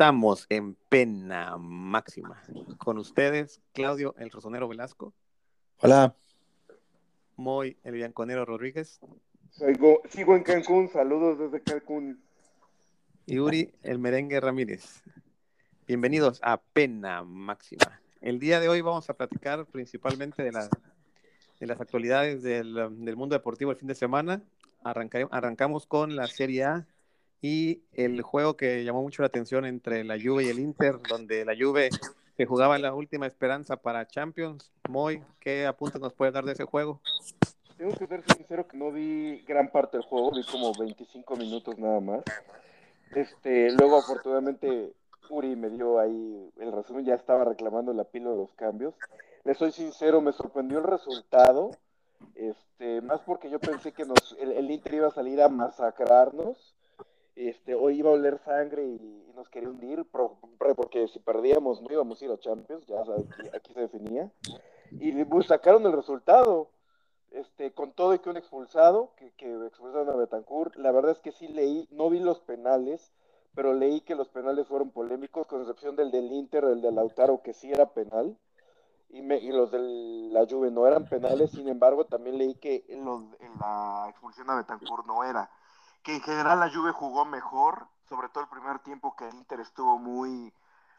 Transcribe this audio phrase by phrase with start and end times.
[0.00, 2.42] Estamos en pena máxima.
[2.78, 5.12] Con ustedes, Claudio el Rosonero Velasco.
[5.76, 6.16] Hola.
[7.36, 8.98] Moy el Bianconero Rodríguez.
[9.50, 12.18] Sigo, sigo en Cancún, saludos desde Cancún.
[13.26, 15.02] Y Uri el Merengue Ramírez.
[15.86, 18.00] Bienvenidos a Pena Máxima.
[18.22, 20.50] El día de hoy vamos a platicar principalmente de,
[21.60, 22.72] de las actualidades del,
[23.04, 24.42] del, mundo deportivo el fin de semana.
[24.82, 26.86] arrancamos con la Serie A
[27.42, 31.44] y el juego que llamó mucho la atención entre la Juve y el Inter, donde
[31.44, 31.90] la Juve
[32.36, 34.70] se jugaba la última esperanza para Champions.
[34.88, 37.00] Moy, ¿qué apuntes nos puedes dar de ese juego?
[37.76, 41.78] Tengo que ser sincero que no vi gran parte del juego, vi como 25 minutos
[41.78, 42.22] nada más.
[43.14, 44.92] Este, luego afortunadamente
[45.30, 48.94] Uri me dio ahí el resumen, ya estaba reclamando la pila de los cambios.
[49.44, 51.70] Le soy sincero, me sorprendió el resultado,
[52.34, 56.74] este, más porque yo pensé que nos, el, el Inter iba a salir a masacrarnos
[57.48, 60.04] este, hoy iba a oler sangre y, nos quería hundir,
[60.76, 63.24] porque si perdíamos no íbamos a ir a Champions, ya sabes,
[63.54, 64.30] aquí, se definía.
[64.90, 66.68] Y pues, sacaron el resultado,
[67.30, 70.76] este, con todo y que un expulsado, que, que expulsaron a Betancourt.
[70.76, 73.12] La verdad es que sí leí, no vi los penales,
[73.54, 77.40] pero leí que los penales fueron polémicos, con excepción del del Inter, el de Lautaro,
[77.40, 78.36] que sí era penal.
[79.08, 82.84] Y, me, y, los de la Juve no eran penales, sin embargo, también leí que
[82.90, 85.50] los, en la expulsión a Betancourt no era
[86.02, 89.60] que en general la Juve jugó mejor, sobre todo el primer tiempo que el Inter
[89.60, 90.52] estuvo muy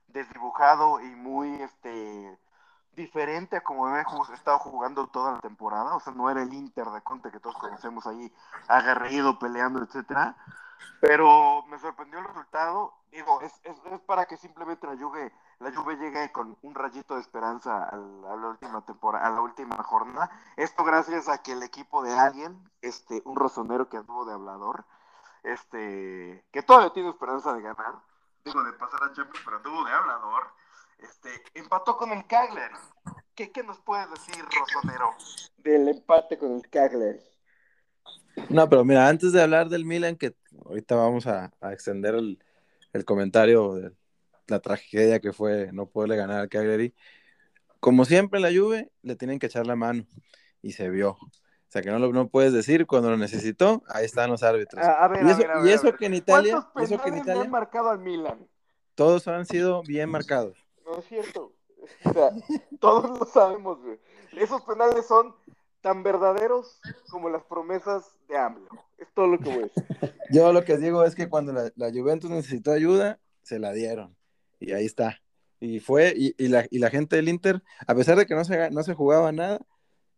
[0.08, 2.38] desdibujado y muy este
[2.96, 6.88] diferente a como había estado jugando toda la temporada, o sea, no era el Inter
[6.88, 8.32] de Conte que todos conocemos ahí,
[8.68, 10.36] agarrido, peleando, etcétera,
[11.00, 15.72] pero me sorprendió el resultado, digo, es, es, es, para que simplemente la Juve, la
[15.72, 19.42] Juve llegue con un rayito de esperanza a la, a la última temporada, a la
[19.42, 24.26] última jornada, esto gracias a que el equipo de alguien, este, un rosonero que anduvo
[24.26, 24.86] de hablador,
[25.44, 27.96] este, que todavía tiene esperanza de ganar,
[28.44, 30.44] digo, de pasar a Champions, pero tuvo de hablador,
[30.98, 32.76] este, empató con el Cagliari.
[33.36, 35.16] ¿Qué, ¿Qué, nos puedes decir, Rosonero,
[35.58, 37.20] del empate con el Cagliari?
[38.50, 40.36] No, pero mira, antes de hablar del Milan, que
[40.66, 42.44] ahorita vamos a, a extender el,
[42.94, 43.94] el, comentario de
[44.52, 46.94] la tragedia que fue no poderle ganar al Cagliari,
[47.80, 50.06] como siempre en la Juve, le tienen que echar la mano,
[50.62, 51.12] y se vio.
[51.12, 54.86] O sea, que no lo no puedes decir cuando lo necesitó, ahí están los árbitros.
[54.86, 56.92] A, a ver, y eso, a ver, a ver, y eso que en Italia, ¿Cuántos
[56.92, 58.48] eso que en Italia, han marcado al Milan?
[58.96, 60.58] todos han sido bien marcados.
[60.86, 61.54] No es cierto.
[62.06, 62.32] O sea,
[62.80, 64.00] todos lo sabemos, güey.
[64.34, 65.34] Esos penales son
[65.82, 66.80] tan verdaderos
[67.10, 68.70] como las promesas de AMLO.
[68.98, 69.84] Es todo lo que voy a decir.
[70.32, 74.16] Yo lo que digo es que cuando la, la Juventus necesitó ayuda, se la dieron.
[74.62, 75.22] Y ahí está.
[75.60, 78.72] Y fue, y, la, y la gente del Inter, a pesar de que no se,
[78.72, 79.60] no se jugaba nada,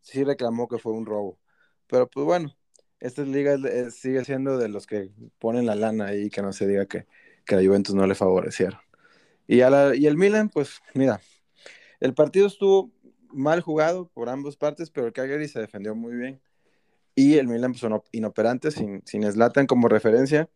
[0.01, 1.39] sí reclamó que fue un robo.
[1.87, 2.55] Pero pues bueno,
[2.99, 6.67] esta liga es, sigue siendo de los que ponen la lana ahí, que no se
[6.67, 7.07] diga que,
[7.45, 8.79] que la Juventus no le favorecieron.
[9.47, 11.19] Y, a y el Milan, pues mira,
[11.99, 12.91] el partido estuvo
[13.29, 16.41] mal jugado por ambas partes, pero el Cagliari se defendió muy bien.
[17.15, 20.49] Y el Milan pues, inoperante, sin, sin Zlatan como referencia.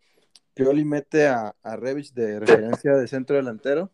[0.58, 3.92] Pioli mete a, a Revich de referencia de centro delantero.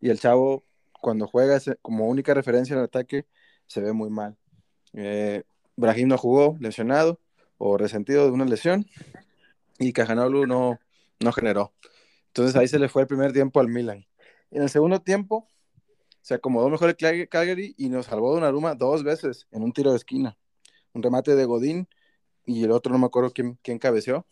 [0.00, 0.64] Y el chavo,
[1.00, 3.26] cuando juega como única referencia en el ataque,
[3.66, 4.36] se ve muy mal.
[4.92, 5.42] Eh,
[5.76, 7.20] Brahim no jugó lesionado
[7.58, 8.86] o resentido de una lesión
[9.78, 10.78] y Cajanolu no,
[11.18, 11.72] no generó.
[12.28, 14.06] Entonces ahí se le fue el primer tiempo al Milan.
[14.52, 15.48] En el segundo tiempo
[16.22, 19.72] se acomodó mejor el Calgary y nos salvó de una ruma dos veces en un
[19.72, 20.38] tiro de esquina.
[20.92, 21.88] Un remate de Godín
[22.46, 24.26] y el otro no me acuerdo quién, cabeció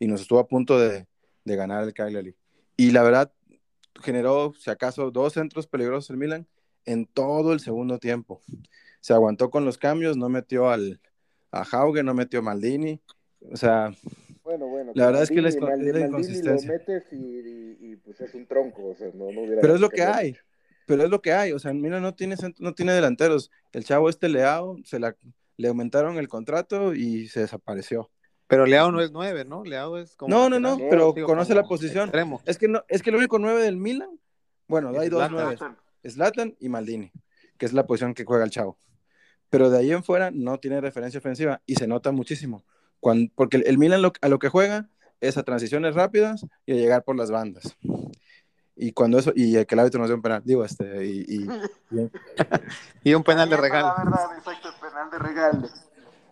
[0.00, 1.06] y nos estuvo a punto de,
[1.44, 2.34] de ganar el Cagliari.
[2.76, 3.32] Y la verdad
[4.02, 6.48] generó, si acaso, dos centros peligrosos el Milan
[6.86, 8.40] en todo el segundo tiempo.
[9.00, 11.00] Se aguantó con los cambios, no metió al,
[11.52, 13.00] a Hauge, no metió a Maldini,
[13.52, 13.94] o sea,
[14.42, 17.78] bueno, bueno, la verdad Maldini, es que les Maldini, la Maldini lo metes y, y,
[17.80, 20.36] y, pues es un tronco, o sea, no, no hubiera Pero es lo que hay,
[20.86, 24.08] pero es lo que hay, o sea, mira, no tiene, no tiene delanteros, el chavo
[24.08, 25.16] este Leao, se la,
[25.56, 28.10] le aumentaron el contrato y se desapareció.
[28.50, 29.64] Pero Leao no es nueve, ¿no?
[29.64, 30.28] Leao es como.
[30.34, 32.04] No, no, no, no pero digo, conoce la posición.
[32.08, 32.42] extremo.
[32.44, 34.10] Es que no, es que el único nueve del Milan,
[34.66, 35.32] bueno, hay dos Zlatan.
[35.32, 35.58] nueve,
[36.10, 37.12] Zlatan y Maldini,
[37.56, 38.76] que es la posición que juega el chavo.
[39.48, 42.64] Pero de ahí en fuera no tiene referencia ofensiva y se nota muchísimo.
[43.00, 44.88] Cuando, porque el, el Milan lo, a lo que juega
[45.20, 47.76] es a transiciones rápidas y a llegar por las bandas.
[48.76, 51.48] Y cuando eso, y que el árbitro nos dé un penal, digo, este, y, y,
[51.90, 52.10] y-
[53.10, 53.88] Y un penal de regalo.
[53.96, 55.68] La verdad, exacto, el penal de regalo.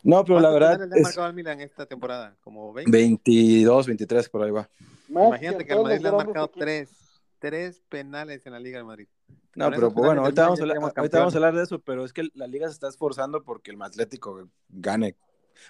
[0.02, 2.36] No, pero la ¿Cuántos verdad le ha es marcado al Milan esta temporada?
[2.40, 2.90] Como 20.
[2.90, 4.68] 22, 23 por ahí va.
[5.08, 6.90] Más Imagínate que al Madrid le han marcado tres,
[7.38, 9.08] tres penales en la Liga del Madrid.
[9.54, 12.04] No, pero pues, bueno, ahorita vamos, a hablar, ahorita vamos a hablar de eso, pero
[12.04, 15.16] es que la liga se está esforzando porque el Atlético gane,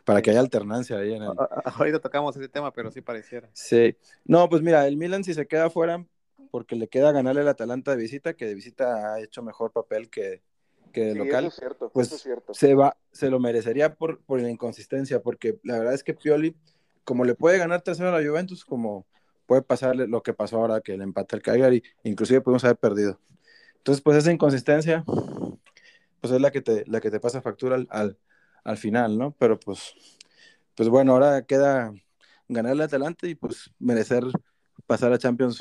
[0.05, 1.31] para que haya alternancia ahí en el...
[1.65, 3.49] Ahorita tocamos ese tema, pero sí pareciera.
[3.55, 6.05] Sí, no, pues mira, el Milan si se queda fuera,
[6.51, 10.11] porque le queda ganarle al Atalanta de visita, que de visita ha hecho mejor papel
[10.11, 10.43] que,
[10.93, 11.45] que de Sí, local.
[11.45, 12.55] eso es cierto, pues eso es cierto.
[12.55, 16.57] se va, se lo merecería por, por la inconsistencia, porque la verdad es que Pioli,
[17.05, 19.07] como le puede ganar tercero a la Juventus, como
[19.47, 23.19] puede pasarle lo que pasó ahora que le empata el Cagliari, inclusive pudimos haber perdido.
[23.79, 25.05] Entonces, pues esa inconsistencia,
[26.21, 28.19] pues es la que te, la que te pasa factura al, al,
[28.65, 29.35] al final, ¿no?
[29.39, 29.95] Pero pues,
[30.75, 31.93] pues bueno, ahora queda
[32.49, 34.25] ganarle a Atalanta y pues merecer
[34.87, 35.59] pasar a Champions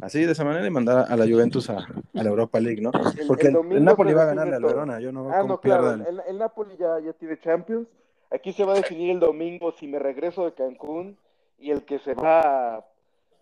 [0.00, 2.90] así, de esa manera, y mandar a la Juventus a, a la Europa League, ¿no?
[3.26, 4.62] Porque el, Napoli va a ganarle al.
[4.64, 7.88] Verona, yo no veo Ah, cómo no, claro, el, el Napoli ya, ya tiene Champions.
[8.30, 11.16] Aquí se va a definir el domingo si me regreso de Cancún
[11.58, 12.40] y el que se va
[12.76, 12.84] a,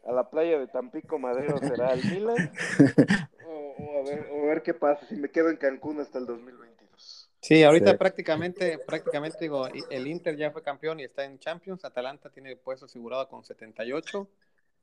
[0.07, 2.51] a la playa de Tampico Madero será el Milan.
[3.47, 6.19] o, o a ver, o a ver qué pasa si me quedo en Cancún hasta
[6.19, 7.31] el 2022.
[7.41, 7.97] Sí, ahorita Sí.
[7.97, 12.59] prácticamente, prácticamente digo, el Inter ya fue campeón y está en Champions, Atalanta tiene el
[12.59, 14.29] puesto asegurado con 78,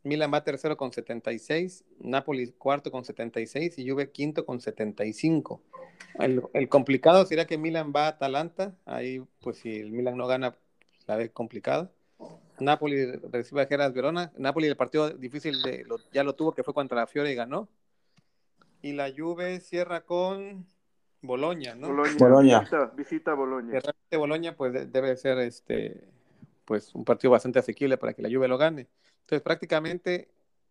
[0.03, 5.61] Milan va tercero con 76, Napoli cuarto con 76 y Juve quinto con 75.
[6.19, 10.27] El, el complicado sería que Milan va a Atalanta, ahí pues si el Milan no
[10.27, 10.55] gana,
[11.07, 11.91] la ve complicada.
[12.59, 16.63] Napoli recibe a Geras Verona, Napoli el partido difícil de, lo- ya lo tuvo que
[16.63, 17.69] fue contra la Fiore y ganó.
[18.81, 20.65] Y la Juve cierra con
[21.21, 21.87] Boloña, ¿no?
[21.89, 22.59] Boloña, Boloña.
[22.59, 23.79] Visita, visita Boloña.
[24.11, 26.03] Boloña pues de- debe ser este
[26.65, 28.87] pues un partido bastante asequible para que la Juve lo gane.
[29.29, 30.27] Entonces prácticamente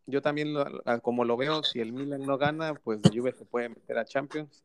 [0.07, 0.67] yo también lo-
[1.03, 4.05] como lo veo si el Milan no gana pues la Juve se puede meter a
[4.05, 4.65] Champions.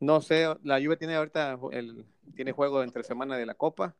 [0.00, 2.04] No sé, la Juve tiene ahorita el
[2.34, 3.94] tiene juego entre semana de la Copa.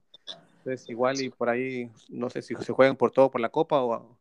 [0.58, 3.80] Entonces igual y por ahí no sé si se juegan por todo por la Copa
[3.80, 4.18] o,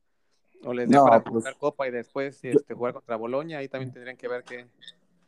[0.63, 3.91] o les No, para pues, jugar Copa y después este, jugar contra Boloña, ahí también
[3.91, 4.67] tendrían que ver que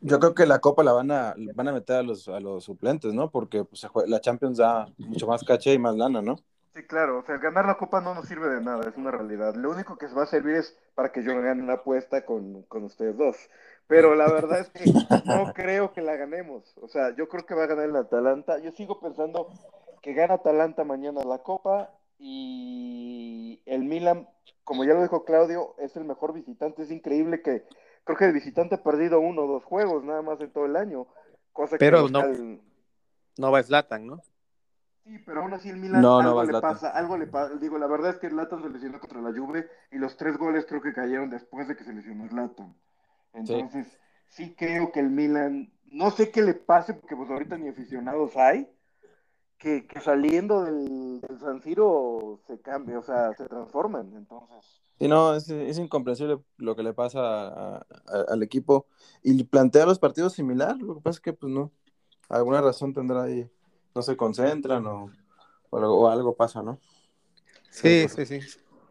[0.02, 2.62] Yo creo que la Copa la van a, van a meter a los, a los
[2.62, 3.28] suplentes, ¿no?
[3.28, 6.36] Porque pues, la Champions da mucho más caché y más lana, ¿no?
[6.72, 9.54] Sí, claro, o sea, ganar la copa no nos sirve de nada, es una realidad.
[9.56, 12.84] Lo único que va a servir es para que yo gane una apuesta con, con
[12.84, 13.36] ustedes dos.
[13.88, 14.84] Pero la verdad es que
[15.24, 16.72] no creo que la ganemos.
[16.80, 18.58] O sea, yo creo que va a ganar el Atalanta.
[18.60, 19.48] Yo sigo pensando
[20.00, 24.28] que gana Atalanta mañana la copa y el Milan,
[24.62, 26.82] como ya lo dijo Claudio, es el mejor visitante.
[26.84, 27.64] Es increíble que
[28.04, 30.76] creo que el visitante ha perdido uno o dos juegos nada más en todo el
[30.76, 31.08] año.
[31.52, 32.60] Cosa que Pero el no- local-
[33.38, 34.20] no va Zlatan, ¿no?
[35.10, 37.56] Sí, pero aún así el Milan No, algo le pasa, algo le pasa.
[37.56, 40.66] Digo, la verdad es que Zlatan se lesionó contra la Juve y los tres goles
[40.68, 42.76] creo que cayeron después de que se lesionó Zlatan.
[43.34, 43.98] Entonces,
[44.28, 44.54] sí.
[44.56, 48.70] creo que el Milan, no sé qué le pase porque pues ahorita ni aficionados hay,
[49.58, 54.12] que, que saliendo del, del San Siro se cambia, o sea, se transforman.
[54.14, 58.86] Entonces, Sí, no, es, es incomprensible lo que le pasa a- a- al equipo.
[59.24, 61.72] Y plantea los partidos similar, lo que pasa es que, pues no,
[62.28, 63.50] alguna razón tendrá ahí,
[63.94, 65.10] no se concentran o,
[65.70, 66.78] o algo, o algo pasa, ¿no?
[67.70, 68.40] Sí, sí, sí.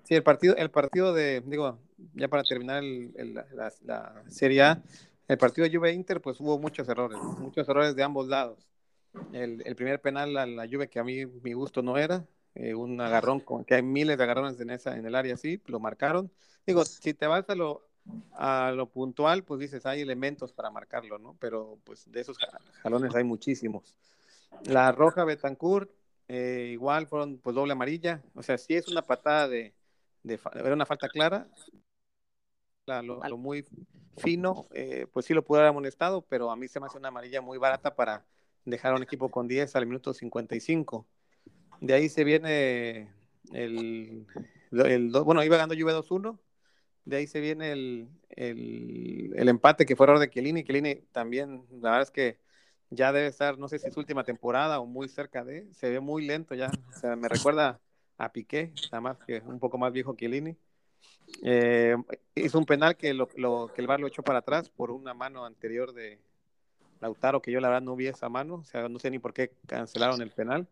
[0.03, 1.77] Sí, el partido, el partido de, digo,
[2.15, 4.81] ya para terminar el- el- la, la- Serie A,
[5.27, 8.67] el partido de Juve Inter, pues hubo muchos errores, muchos errores de ambos lados.
[9.31, 12.73] El, el primer penal a la Juve que a mí mi gusto no era, eh,
[12.73, 15.79] un agarrón, con, que hay miles de agarrones en esa, en el área así, lo
[15.79, 16.31] marcaron.
[16.65, 17.85] Digo, si te vas a lo,
[18.31, 21.35] a lo puntual, pues dices, hay elementos para marcarlo, ¿no?
[21.39, 23.95] Pero pues de esos ja- jalones hay muchísimos.
[24.65, 25.89] La roja Betancourt,
[26.27, 28.21] eh, igual fueron pues doble amarilla.
[28.35, 29.73] O sea, sí es una patada de,
[30.23, 31.47] de era una falta clara.
[32.85, 33.65] La- lo, lo muy
[34.17, 37.09] fino, eh, pues sí lo pudo haber amonestado, pero a mí se me hace una
[37.09, 38.25] amarilla muy barata para
[38.65, 41.05] dejar a un equipo con 10 al minuto 55.
[41.81, 43.13] De ahí se viene
[43.53, 44.25] el,
[44.71, 46.39] el bueno, iba ganando Juve 2-1.
[47.05, 50.63] De ahí se viene el, el, el empate que fue error de Chiellini.
[50.63, 52.39] Chiellini también, la verdad es que
[52.91, 55.99] ya debe estar, no sé si es última temporada o muy cerca de, se ve
[55.99, 57.79] muy lento ya, o sea, me recuerda
[58.17, 60.55] a Piqué, nada más que un poco más viejo Chiellini.
[61.43, 61.95] Eh,
[62.35, 65.45] hizo un penal que, lo, que el VAR lo echó para atrás por una mano
[65.45, 66.19] anterior de
[66.99, 69.33] Lautaro, que yo la verdad no vi esa mano, o sea, no sé ni por
[69.33, 70.67] qué cancelaron el penal.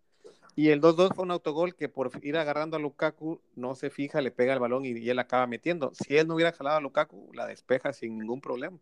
[0.55, 4.21] Y el 2-2 fue un autogol que por ir agarrando a Lukaku no se fija,
[4.21, 5.91] le pega el balón y, y él acaba metiendo.
[5.93, 8.79] Si él no hubiera jalado a Lukaku, la despeja sin ningún problema.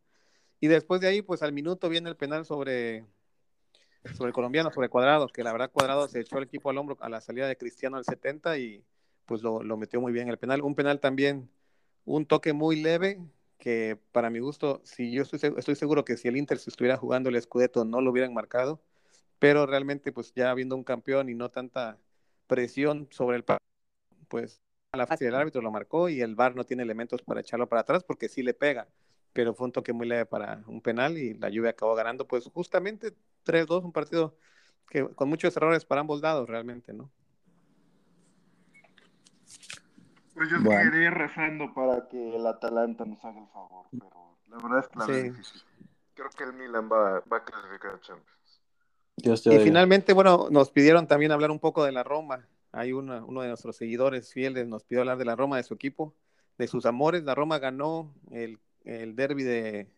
[0.62, 3.06] Y después de ahí, pues al minuto viene el penal sobre,
[4.14, 6.98] sobre el colombiano, sobre Cuadrado, que la verdad Cuadrado se echó el equipo al hombro
[7.02, 8.84] a la salida de Cristiano al 70 y
[9.26, 10.62] pues lo, lo metió muy bien el penal.
[10.62, 11.50] Un penal también,
[12.06, 13.20] un toque muy leve,
[13.58, 16.98] que para mi gusto, si yo estoy, estoy seguro que si el Inter se estuviera
[16.98, 18.82] jugando el Scudetto no lo hubieran marcado,
[19.40, 21.98] pero realmente pues ya habiendo un campeón y no tanta
[22.48, 23.46] presión sobre el
[24.28, 27.42] pues a la fase del árbitro lo marcó y el VAR no tiene elementos para
[27.42, 28.88] echarlo para atrás porque sí le pega,
[29.34, 32.46] pero fue un toque muy leve para un penal y la Juve acabó ganando pues
[32.54, 33.14] justamente
[33.46, 34.36] 3-2, un partido
[34.90, 37.10] que con muchos errores para ambos lados realmente, ¿no?
[40.34, 40.84] Pues yo Bueno.
[40.92, 45.00] seguiré rezando para que el Atalanta nos haga el favor, pero la verdad es que
[45.00, 45.12] la Sí.
[45.14, 45.62] veo difícil.
[46.14, 48.62] Creo que el Milan va, va a clasificar a Champions.
[49.18, 49.64] Dios te Y oiga.
[49.64, 52.46] finalmente, bueno, nos pidieron también hablar un poco de la Roma.
[52.74, 55.74] Hay una- uno de nuestros seguidores fieles nos pidió hablar de la Roma, de su
[55.74, 56.14] equipo,
[56.58, 57.24] de sus amores.
[57.24, 59.90] La Roma ganó el, el derby de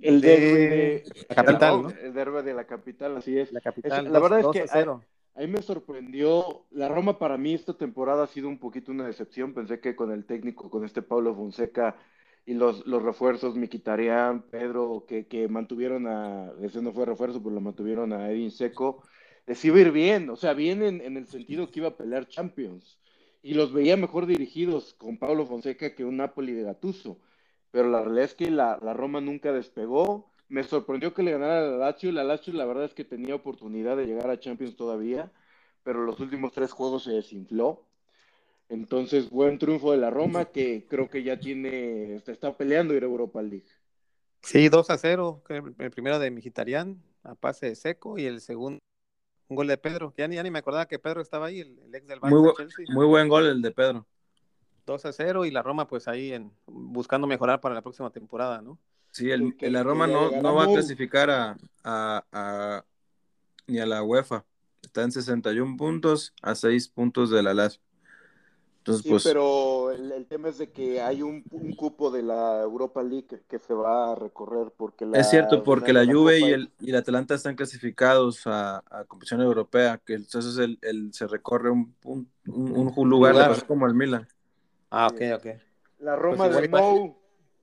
[0.00, 1.90] El De derby de la capital, ¿no?
[1.90, 3.52] El derby de la capital, así es.
[3.52, 4.06] la capital.
[4.06, 5.02] Es- la verdad es 2 que a 0.
[5.34, 9.06] A mí me sorprendió, la Roma para mí esta temporada ha sido un poquito una
[9.06, 11.96] decepción, pensé que con el técnico, con este Pablo Fonseca
[12.46, 17.54] y los, los refuerzos, Miquitarián, Pedro, que, que mantuvieron a, ese no fue refuerzo, pero
[17.54, 19.02] lo mantuvieron a Edin Seco,
[19.46, 21.96] les iba a ir bien, o sea, bien en, en el sentido que iba a
[21.98, 22.98] pelear Champions,
[23.42, 27.20] y los veía mejor dirigidos con Pablo Fonseca que un Napoli de Gattuso,
[27.76, 31.60] pero la realidad es que la, la Roma nunca despegó, me sorprendió que le ganara
[31.60, 32.10] la Lazio.
[32.10, 35.30] La Lazio, la verdad es que tenía oportunidad de llegar a Champions todavía,
[35.82, 37.82] pero los últimos tres juegos se desinfló.
[38.70, 43.02] Entonces, buen triunfo de la Roma, que creo que ya tiene, está, está peleando ir
[43.02, 43.66] a Europa League.
[44.40, 45.42] Sí, 2 a 0.
[45.46, 48.78] que El primero de Mkhitaryan a pase de seco y el segundo,
[49.48, 50.14] un gol de Pedro.
[50.16, 52.32] Ya ni, ya ni me acordaba que Pedro estaba ahí, el, el ex del Muy,
[52.32, 52.86] Barça bu- Chelsea.
[52.88, 54.06] muy buen gol el de Pedro.
[54.86, 58.62] 2 a 0 y la Roma pues ahí en, buscando mejorar para la próxima temporada,
[58.62, 58.78] ¿no?
[59.10, 62.84] Sí, el, el- la Roma no, no va a clasificar a, a- a-
[63.66, 64.44] ni a la UEFA.
[64.82, 67.80] Está en 61 puntos a 6 puntos de la Lazio.
[68.78, 72.22] Entonces, Sí, pues, pero el, el tema es de que hay un, un cupo de
[72.22, 76.00] la Europa League que, que se va a recorrer porque la es cierto, porque la
[76.00, 80.14] de Juve Copa y el, y el Atalanta están clasificados a, a competición europea, que
[80.14, 84.28] entonces el, el- se recorre un, un, un- un lugar, como al Milan.
[84.96, 85.46] Ah, ok, ok.
[85.98, 87.16] la Roma Pues igual de y Mou.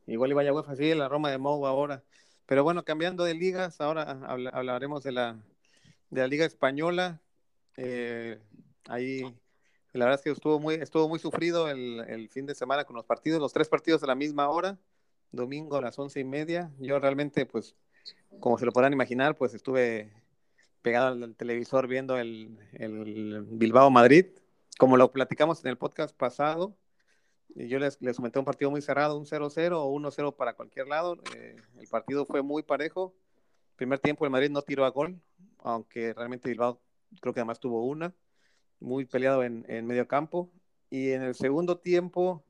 [0.06, 2.04] Igual iba a UEFA, sí, la Roma de Mou ahora.
[2.46, 5.38] Pero bueno, cambiando de ligas, ahora habla- hablaremos de la,
[6.10, 7.22] de la Liga Española.
[7.78, 8.38] Eh,
[8.88, 9.22] ahí,
[9.94, 12.96] la verdad es que estuvo muy, estuvo muy sufrido el, el fin de semana con
[12.96, 14.78] los partidos, los tres partidos a la misma hora,
[15.32, 16.70] domingo a las once y media.
[16.80, 17.76] Yo realmente, pues,
[18.40, 20.12] como se lo podrán imaginar, pues estuve
[20.82, 24.26] pegado al, al televisor viendo el, el Bilbao Madrid,
[24.78, 26.76] como lo platicamos en el podcast pasado.
[27.56, 31.18] Yo les, les comenté un partido muy cerrado, un 0-0 o 1-0 para cualquier lado.
[31.36, 33.14] Eh, el partido fue muy parejo.
[33.76, 35.20] Primer tiempo el Madrid no tiró a gol,
[35.60, 36.80] aunque realmente Bilbao
[37.22, 38.14] creo que además tuvo una.
[38.80, 40.50] Muy peleado en, en medio campo.
[40.90, 42.44] Y en el segundo tiempo,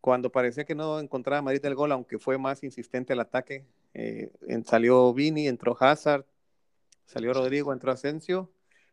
[0.00, 4.30] cuando parecía que no encontraba Madrid el gol, aunque fue más insistente el ataque, eh,
[4.48, 6.26] en- salió Vini, entró Hazard,
[7.06, 8.50] salió Rodrigo, entró Asensio.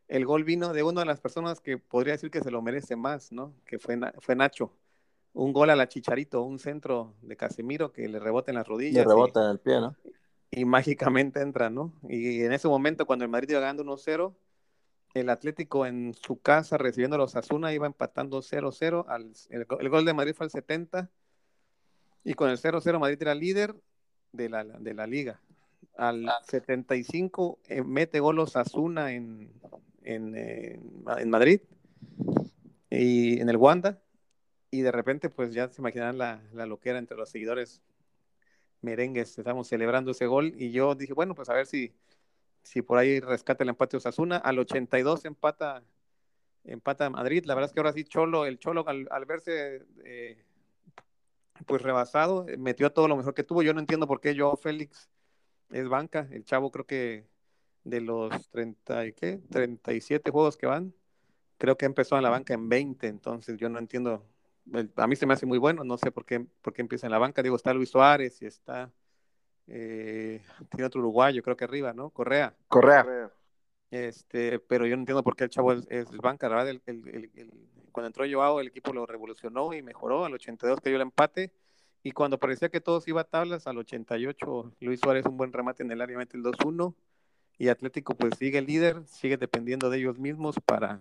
[0.08, 2.96] El gol vino de una de las personas que podría decir que se lo merece
[2.96, 3.54] más, ¿no?
[3.66, 4.72] Que fue, fue Nacho
[5.40, 9.06] un gol a la Chicharito, un centro de Casemiro que le rebota en las rodillas
[9.06, 9.96] Le y- rebota en el pie, ¿no?
[10.52, 11.94] y, mágicamente entra, ¿no?
[12.10, 14.34] Y en ese momento, cuando el Madrid iba ganando 1-0,
[15.14, 19.06] el Atlético en su casa recibiendo a los Asuna iba empatando 0-0.
[19.08, 21.10] al- El, go- el gol de Madrid fue al 70
[22.24, 23.76] y con el 0-0 Madrid era líder
[24.34, 25.40] de la, de la liga.
[25.96, 29.52] Al 75 eh, mete gol Osasuna en,
[30.04, 30.80] en, eh,
[31.18, 31.62] en Madrid
[32.90, 34.00] y en el Wanda
[34.72, 37.82] y de repente pues ya se imaginarán la, la loquera entre los seguidores
[38.82, 41.94] merengues, estamos celebrando ese gol y yo dije, bueno, pues a ver si,
[42.64, 45.84] si por ahí rescata el empate Osasuna, al 82 empata
[46.66, 50.44] empata Madrid, la verdad es que ahora sí Cholo, el Cholo al, verse eh,
[51.66, 54.56] pues rebasado, eh, metió todo lo mejor que tuvo, yo no entiendo por qué yo
[54.56, 55.10] Félix
[55.72, 57.28] es banca, el chavo creo que
[57.84, 60.94] de los 30 y qué, 37 juegos que van,
[61.58, 64.26] creo que empezó en la banca en 20, entonces yo no entiendo
[64.96, 67.12] a mí se me hace muy bueno, no sé por qué, por qué empieza en
[67.12, 67.42] la banca.
[67.44, 68.92] Digo, está Luis Suárez y está.
[69.72, 72.10] eh, tiene otro uruguayo, creo que arriba, ¿no?
[72.10, 72.56] Correa.
[72.68, 73.32] Correa.
[73.92, 76.50] Este, pero yo no entiendo por qué el chavo es, es banca.
[76.50, 77.52] La verdad, el- el- el- el-
[77.92, 80.26] cuando entró Joao, el equipo lo revolucionó y mejoró.
[80.26, 81.52] Al 82 que dio el empate.
[82.02, 85.84] Y cuando parecía que todos iba a tablas, al 88 Luis Suárez un buen remate
[85.84, 86.96] en el área, mete el 2-1.
[87.58, 91.00] Y Atlético pues sigue líder, sigue dependiendo de ellos mismos para,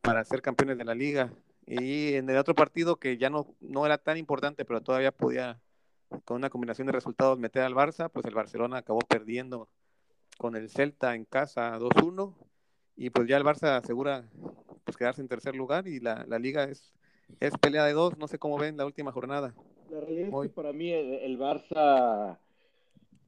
[0.00, 1.30] para ser campeones de la liga.
[1.66, 5.60] Y en el otro partido que ya no, no era tan importante, pero todavía podía,
[6.24, 9.68] con una combinación de resultados, meter al Barça, pues el Barcelona acabó perdiendo
[10.38, 12.34] con el Celta en casa 2-1.
[12.96, 14.24] Y pues ya el Barça asegura
[14.84, 16.92] pues quedarse en tercer lugar y la, la liga es,
[17.38, 18.18] es pelea de dos.
[18.18, 19.54] No sé cómo ven la última jornada.
[19.90, 22.36] La realidad es que para mí el, el Barça,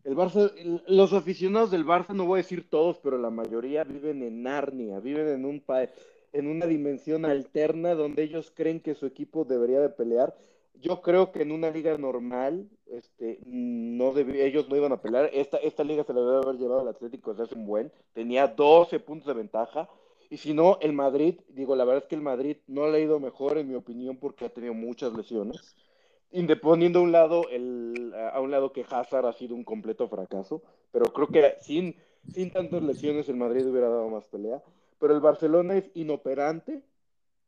[0.04, 3.84] el Barça, el- los aficionados del Barça, no voy a decir todos, pero la mayoría
[3.84, 5.88] viven en Narnia, viven en un pa-
[6.32, 10.34] en una dimensión alterna donde ellos creen que su equipo debería de pelear.
[10.74, 15.30] Yo creo que en una liga normal, este, no deb- ellos no iban a pelear.
[15.32, 17.92] Esta, esta liga se la debe haber llevado el Atlético desde hace un buen.
[18.14, 19.88] Tenía 12 puntos de ventaja.
[20.30, 23.00] Y si no, el Madrid, digo, la verdad es que el Madrid no le ha
[23.00, 25.76] ido mejor, en mi opinión, porque ha tenido muchas lesiones.
[26.30, 30.62] Indeponiendo a un lado, el, a un lado que Hazard ha sido un completo fracaso,
[30.90, 31.94] pero creo que sin,
[32.30, 34.62] sin tantas lesiones el Madrid hubiera dado más pelea.
[34.98, 36.82] Pero el Barcelona es inoperante,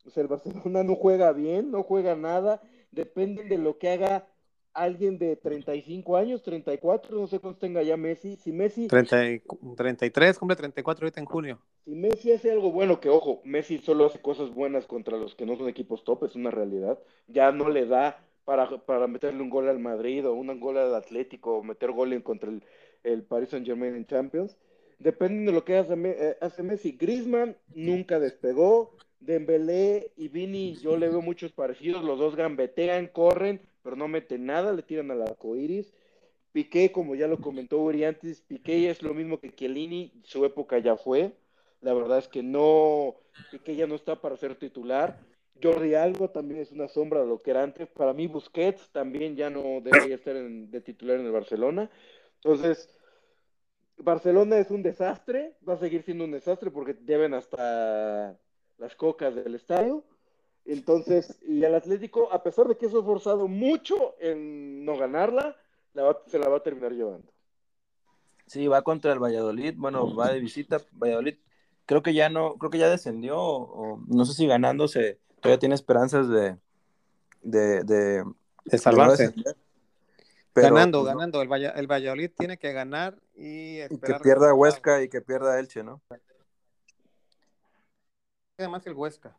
[0.07, 4.27] o sea, el Barcelona no juega bien, no juega nada, depende de lo que haga
[4.75, 8.37] alguien de 35 años, 34, no sé cuántos tenga ya Messi.
[8.37, 8.89] Si Messi.
[8.89, 11.61] 33, cumple 34 ahorita en junio.
[11.85, 15.47] Si Messi hace algo bueno, que ojo, Messi solo hace cosas buenas contra los que
[15.47, 16.99] no son equipos top, es una realidad.
[17.29, 20.95] Ya no le da para, para meterle un gol al Madrid o un gol al
[20.95, 22.63] Atlético o meter gol en contra el,
[23.05, 24.57] el Paris Saint Germain en Champions.
[24.99, 26.93] Depende de lo que hace, eh, hace Messi.
[26.93, 28.97] Griezmann nunca despegó.
[29.21, 32.05] Dembélé y Vini, yo le veo muchos parecidos.
[32.05, 35.93] Los dos gambetean, corren, pero no meten nada, le tiran al arco iris.
[36.53, 40.79] Piqué, como ya lo comentó Uri antes, Piqué es lo mismo que Chiellini, su época
[40.79, 41.33] ya fue.
[41.81, 43.17] La verdad es que no,
[43.51, 45.19] Piqué ya no está para ser titular.
[45.63, 47.89] Jordi Algo también es una sombra de lo que era antes.
[47.89, 51.91] Para mí, Busquets también ya no debería estar de titular en el Barcelona.
[52.45, 52.91] Entonces,
[53.97, 58.39] Barcelona es un desastre, va a seguir siendo un desastre porque deben hasta
[58.79, 60.05] las cocas del estadio.
[60.67, 65.57] Entonces, y el Atlético, a pesar de que eso ha forzado mucho en no ganarla,
[66.27, 67.33] se la va a terminar llevando.
[68.47, 70.79] Sí, va contra el Valladolid, bueno, va de visita.
[70.93, 71.37] Valladolid
[71.87, 75.75] creo que ya no, creo que ya descendió, o, no sé si ganándose, todavía tiene
[75.75, 76.59] esperanzas de,
[77.43, 79.35] de, de, salvarse.
[80.55, 81.43] Ganando, pues, ganando.
[81.43, 86.03] El, el, Valladolid tiene que ganar y, que pierda Huesca y que pierda Elche, ¿no?
[88.59, 89.37] Además el Huesca.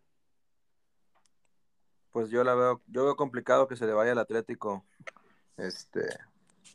[2.11, 4.85] Pues yo la veo, yo veo complicado que se le vaya al Atlético.
[5.57, 6.01] Este,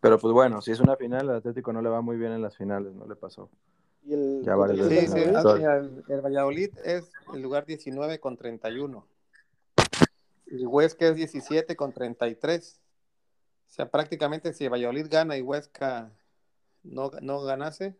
[0.00, 2.42] pero pues bueno, si es una final, el Atlético no le va muy bien en
[2.42, 3.50] las finales, no le pasó.
[4.02, 4.42] ¿Y el,
[4.88, 9.06] sí, sí, el, Valladolid es el lugar 19 con 31.
[10.46, 12.79] Y Huesca es 17 con 33.
[13.70, 16.10] O sea, prácticamente si Valladolid gana y Huesca
[16.82, 17.96] no, no ganase,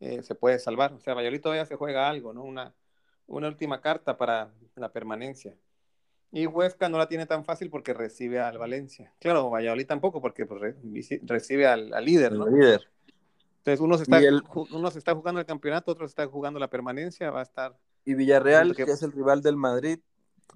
[0.00, 0.92] eh, se puede salvar.
[0.92, 2.44] O sea, Valladolid todavía se juega algo, ¿no?
[2.44, 2.74] Una,
[3.26, 5.56] una última carta para la permanencia.
[6.30, 9.14] Y Huesca no la tiene tan fácil porque recibe al Valencia.
[9.18, 10.74] Claro, Valladolid tampoco porque pues,
[11.22, 12.46] recibe al, líder, ¿no?
[12.46, 12.86] líder.
[13.58, 14.20] Entonces uno se, está,
[14.54, 17.78] uno se está jugando el campeonato, otro se está jugando la permanencia, va a estar...
[18.04, 19.98] Y Villarreal, que, es el rival del Madrid,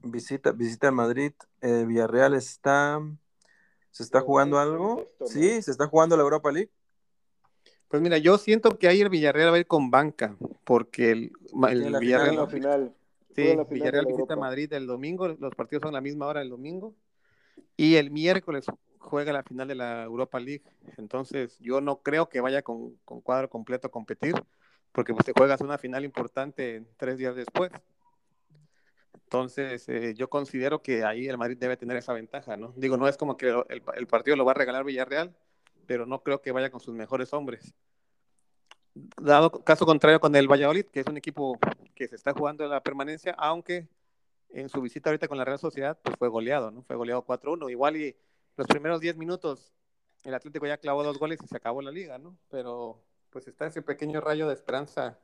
[0.02, 1.32] visita, visita a Madrid.
[1.62, 3.00] Eh, Villarreal está...
[3.90, 5.06] ¿Se está jugando algo?
[5.26, 6.70] Sí, se está jugando la Europa League.
[7.88, 11.32] Pues mira, yo siento que ahí el Villarreal va a ir con banca, porque el,
[11.68, 12.48] el Villarreal...
[12.48, 12.94] Final,
[13.34, 16.94] sí, Villarreal visita Madrid el domingo, los partidos son a la misma hora el domingo,
[17.76, 18.66] y el miércoles
[18.98, 20.62] juega la final de la Europa League.
[20.98, 24.34] Entonces, yo no creo que vaya con, cuadro completo a competir,
[24.92, 27.72] porque pues te juegas una final importante tres días después.
[29.14, 32.72] Entonces, eh, yo considero que ahí el Madrid debe tener esa ventaja, ¿no?
[32.76, 35.34] Digo, no es como que el, el partido lo va a regalar Villarreal,
[35.86, 37.74] pero no creo que vaya con sus mejores hombres.
[39.20, 41.58] Dado caso contrario con el Valladolid, que es un equipo
[41.94, 43.88] que se está jugando en la permanencia, aunque
[44.50, 46.82] en su visita ahorita con la Real Sociedad, pues fue goleado, ¿no?
[46.82, 47.70] Fue goleado 4-1.
[47.70, 48.16] Igual y
[48.56, 49.72] los primeros 10 minutos
[50.24, 52.36] el Atlético ya clavó dos goles y se acabó la liga, ¿no?
[52.50, 55.18] Pero pues está ese pequeño rayo de esperanza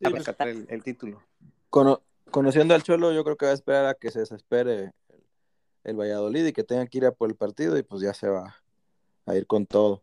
[0.00, 1.22] para sacar el, título.
[1.70, 4.92] Conociendo al Cholo, yo creo que va a esperar a que se desespere
[5.84, 8.28] el Valladolid y que tenga que ir a por el partido y pues ya se
[8.28, 8.56] va
[9.26, 10.02] a ir con todo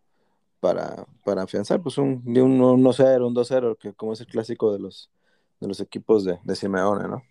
[0.59, 4.71] para, para afianzar pues un, de un 1-0, un 2-0, que como es el clásico
[4.71, 5.11] de los,
[5.59, 7.23] de los equipos de, de Simeone, ¿no?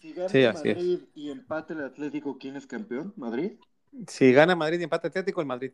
[0.00, 3.12] Si gana sí, Madrid y empate el Atlético, ¿quién es campeón?
[3.16, 3.58] ¿Madrid?
[4.06, 5.72] Si gana Madrid y empate Atlético, el Madrid.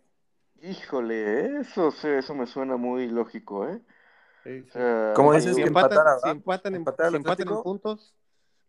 [0.63, 3.83] Híjole, eso, eso me suena muy lógico, ¿eh?
[5.15, 8.15] ¿Cómo dices si empatan, si empatan, en, si empatan en puntos,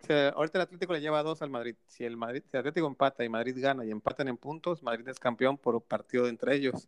[0.10, 1.76] ahorita el Atlético le lleva dos al Madrid.
[1.88, 5.08] Si el Madrid, si el Atlético empata y Madrid gana y empatan en puntos, Madrid
[5.08, 6.88] es campeón por partido entre ellos.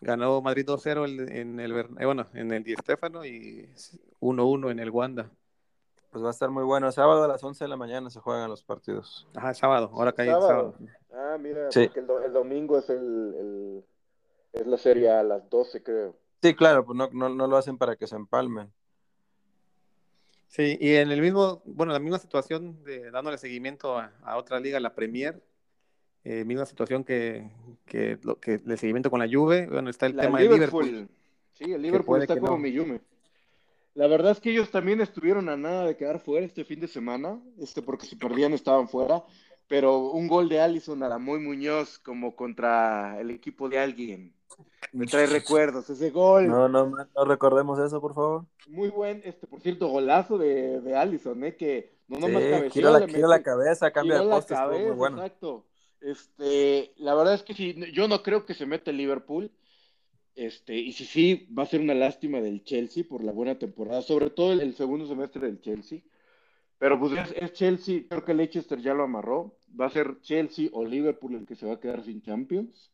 [0.00, 3.68] Ganó Madrid 2-0 en el eh, bueno, en el Di Stéfano y
[4.20, 5.30] 1-1 en el Wanda.
[6.10, 6.90] Pues va a estar muy bueno.
[6.90, 9.28] Sábado a las 11 de la mañana se juegan los partidos.
[9.34, 10.74] Ajá, sábado, ahora cae el sábado.
[11.12, 13.84] Ah, mira, porque el, domingo es el,
[14.52, 16.16] es la serie a las 12, creo.
[16.42, 18.72] Sí, claro, pues no, no, no lo hacen para que se empalmen.
[20.50, 24.80] Sí, y en el mismo, bueno, la misma situación de dándole seguimiento a, otra liga,
[24.80, 25.40] la Premier,
[26.24, 27.48] eh, misma situación que,
[27.86, 31.08] que, lo, que el seguimiento con la Juve, bueno, está el tema de Liverpool.
[31.52, 33.00] Sí, el Liverpool está como mi Juve.
[33.94, 36.88] La verdad es que ellos también estuvieron a nada de quedar fuera este fin de
[36.88, 39.22] semana, este porque si perdían estaban fuera,
[39.68, 44.34] pero un gol de Allison a la muy Muñoz como contra el equipo de alguien.
[44.92, 46.48] Me trae recuerdos ese gol.
[46.48, 48.46] No, no, no recordemos eso, por favor.
[48.68, 51.56] Muy buen, este, por cierto, golazo de, de Allison, ¿eh?
[51.56, 54.94] Que no nomás Sí, cabeció, gira la, la cabeza, cambia de poste, estuvo muy cabeza,
[54.94, 55.16] bueno.
[55.18, 55.66] Exacto.
[56.00, 59.50] Este, la verdad es que sí, yo no creo que se meta el Liverpool.
[60.34, 64.00] Este, y si sí, va a ser una lástima del Chelsea por la buena temporada,
[64.00, 66.00] sobre todo el, el segundo semestre del Chelsea.
[66.78, 69.58] Pero pues es, es Chelsea, creo que Leicester ya lo amarró.
[69.78, 72.90] Va a ser Chelsea o Liverpool el que se va a quedar sin Champions.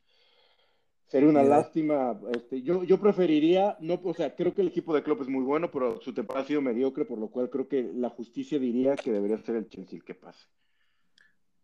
[1.09, 1.59] Sería una Mira.
[1.59, 2.19] lástima.
[2.35, 5.45] Este, yo, yo preferiría, no, o sea, creo que el equipo de Klopp es muy
[5.45, 8.97] bueno, pero su temporada ha sido mediocre, por lo cual creo que la justicia diría
[8.97, 10.47] que debería ser el Chelsea el que pase.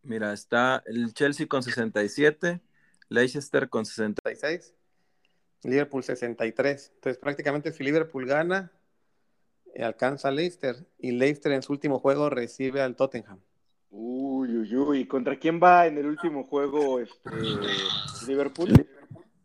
[0.02, 2.60] Mira, está el Chelsea con 67,
[3.08, 4.20] Leicester con 60.
[4.24, 4.74] 66,
[5.64, 6.92] Liverpool 63.
[6.94, 8.72] Entonces, prácticamente si Liverpool gana,
[9.74, 13.40] eh, alcanza a Leicester y Leicester en su último juego recibe al Tottenham.
[13.90, 15.06] Uy, uy, uy.
[15.06, 17.30] ¿Contra quién va en el último juego este,
[18.26, 18.86] Liverpool?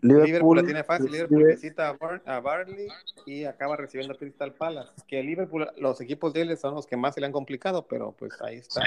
[0.01, 2.87] Liverpool, la tiene fácil, Liverpool recibe- visita a, Bar- a Barley
[3.25, 4.91] y acaba recibiendo a Crystal Palace.
[5.07, 8.11] Que Liverpool, los equipos de él son los que más se le han complicado, pero
[8.11, 8.81] pues ahí está.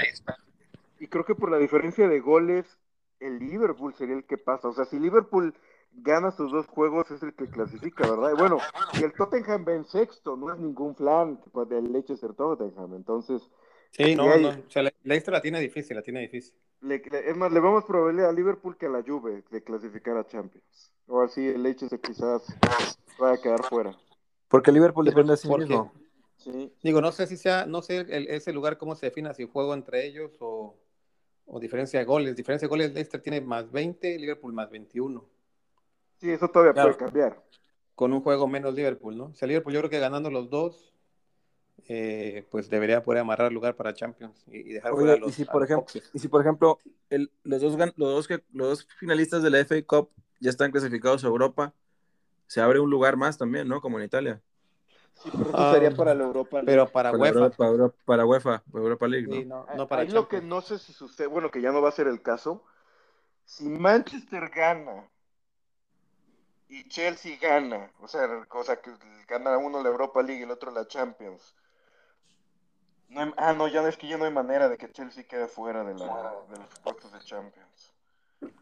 [0.99, 2.65] Y creo que por la diferencia de goles,
[3.19, 4.67] el Liverpool sería el que pasa.
[4.69, 5.53] O sea, si Liverpool
[5.93, 8.31] gana sus dos juegos, es el que clasifica, ¿verdad?
[8.35, 8.57] Y bueno,
[8.99, 12.93] y el Tottenham va en sexto, no es ningún flan pues, del Leicester Tottenham.
[12.95, 13.41] Entonces,
[13.93, 14.49] Sí, no, Y ahí- no.
[14.51, 16.53] O sea, Le- Leicester la tiene difícil, la tiene difícil.
[16.79, 20.25] le- es más, le vamos probabilidad a Liverpool que a la Juve de clasificar a
[20.25, 20.93] Champions.
[21.13, 22.41] O así el Leicester quizás
[23.19, 23.97] vaya a quedar fuera.
[24.47, 25.91] Porque Liverpool depende de sí mismo.
[26.37, 26.73] Sí.
[26.81, 29.73] Digo, no sé si sea, no sé el- ese lugar cómo se defina, si juego
[29.73, 30.75] entre ellos o,
[31.45, 32.35] o diferencia de goles.
[32.37, 35.25] Diferencia de goles, Leicester tiene más 20, Liverpool más 21.
[36.17, 36.95] Sí, eso todavía Claro.
[36.95, 37.43] puede cambiar.
[37.93, 39.25] Con un juego menos Liverpool, ¿no?
[39.25, 40.93] O sea, Liverpool yo creo que ganando los dos,
[41.89, 45.19] eh, pues debería poder amarrar el lugar para Champions y, y dejar fuera Oye, a
[45.19, 48.43] los, y si por ejemplo, y si por ejemplo el- los dos los dos que
[48.53, 50.09] los dos finalistas de la FA Cup
[50.41, 51.73] ya están clasificados a Europa,
[52.47, 53.81] se abre un lugar más también, ¿no?
[53.81, 54.41] Como en Italia.
[55.13, 56.71] Sí, pero eso Ah, sería para la Europa League.
[56.71, 59.35] Pero para Para UEFA, Europa, para Europa, para UEFA, Europa League, ¿no?
[59.35, 61.71] sí, no, Ah, no para Ahí lo que no sé si sucede, bueno, que ya
[61.71, 62.63] no va a ser el caso.
[63.45, 65.09] Si Manchester gana
[66.69, 68.91] y Chelsea gana, o sea, cosa que
[69.27, 71.55] gana uno la Europa League y el otro la Champions.
[73.09, 75.27] No hay- ah, no, ya no es que ya no hay manera de que Chelsea
[75.27, 77.70] quede fuera de, la, de los puestos de Champions.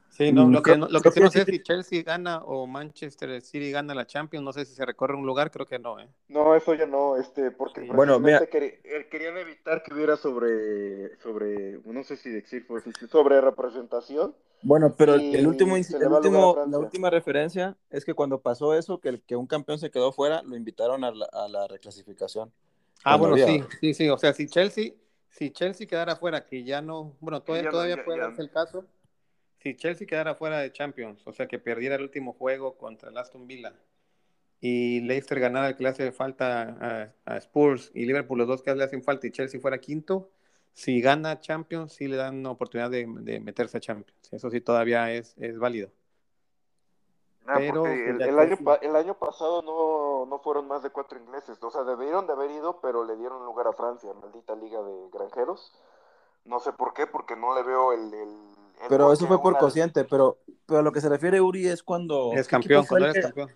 [0.10, 2.40] Sí, no, Mm, lo que, no- lo que sí no sé es si Chelsea gana
[2.44, 5.80] o Manchester City gana la Champions, no sé si se recorre un lugar, creo que
[5.80, 6.10] no, ¿eh?
[6.28, 7.88] No, eso ya no, este, porque Sí.
[7.88, 12.84] Bueno, mira- queri- eh, querían evitar que hubiera sobre, sobre, no sé si decir, pues,
[13.10, 14.36] sobre representación.
[14.62, 19.10] Bueno, pero el último, el último, la última referencia es que cuando pasó eso, que,
[19.10, 22.52] el- que un campeón se quedó fuera, lo invitaron a la, a la reclasificación.
[23.06, 24.92] Ah, bueno, había- sí, sí, sí, o sea, si Chelsea,
[25.30, 28.24] si Chelsea quedara fuera, que ya no, bueno, todavía, ya no, todavía ya- puede ya-
[28.26, 28.86] darse el caso,
[29.60, 33.18] si Chelsea quedara fuera de Champions, o sea, que perdiera el último juego contra el
[33.18, 33.74] Aston Villa
[34.62, 38.62] y Leicester ganara el que le hace falta a, a Spurs y Liverpool los dos
[38.62, 40.30] que le hacen falta y Chelsea fuera quinto,
[40.74, 44.32] si gana Champions, sí le dan una oportunidad de, de meterse a Champions.
[44.32, 45.90] Eso sí todavía es, es válido.
[47.48, 51.58] Ah, Pero, pues, el, año, el año pasado no, no fueron más de cuatro ingleses.
[51.64, 55.10] O sea, debieron de haber ido, pero le dieron lugar a Francia, maldita liga de
[55.12, 55.74] granjeros.
[56.46, 58.12] No sé por qué, porque no le veo el
[58.88, 61.84] Pero eso fue por una- cociente, pero, pero a lo que se refiere Uri es
[61.84, 62.32] cuando...
[62.34, 63.50] Es ¿qué campeón, cuando eres que- campeón.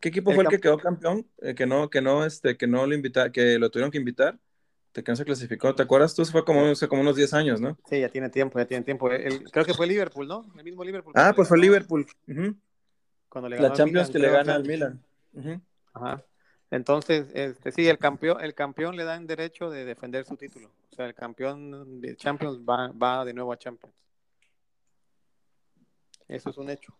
[0.00, 1.26] ¿Qué equipo El fue el que quedó campeón?
[1.42, 4.38] Eh, que no, que no, este, que no lo invita, que lo tuvieron que invitar,
[4.92, 5.74] que no se clasificó.
[5.74, 6.22] ¿Te acuerdas tú?
[6.22, 7.76] Eso fue como, hace como unos 10 años, ¿no?
[7.88, 9.10] Sí, ya tiene tiempo, ya tiene tiempo.
[9.10, 10.46] El- creo que fue Liverpool, ¿no?
[10.56, 11.12] El mismo Liverpool.
[11.16, 12.06] Ah, pues fue Liverpool.
[12.28, 12.56] Ujú.
[13.28, 15.04] Cuando le La ganó al Champions Milan, que le gana al Milan.
[15.92, 16.24] Ajá.
[16.70, 20.70] Entonces, este, sí, el campeón, el campeón le dan derecho de defender su título.
[20.92, 23.94] O sea, el campeón de Champions va, va de nuevo a Champions.
[26.30, 26.92] Eso es un hecho.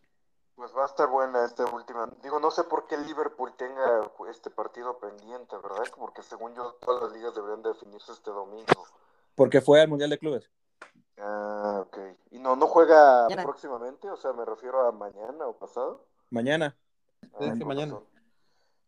[0.57, 2.07] Pues va a estar buena esta última.
[2.23, 5.85] Digo, no sé por qué Liverpool tenga este partido pendiente, ¿verdad?
[5.97, 8.85] Porque según yo, todas las ligas deberían definirse este domingo.
[9.35, 10.51] Porque fue al Mundial de Clubes.
[11.19, 11.99] Ah, ok.
[12.33, 14.11] ¿Y no, no juega próximamente?
[14.11, 16.05] O sea, me refiero a mañana o pasado.
[16.29, 16.77] Mañana.
[17.23, 17.93] Ah, Sí, sí, mañana.
[17.95, 18.07] razón.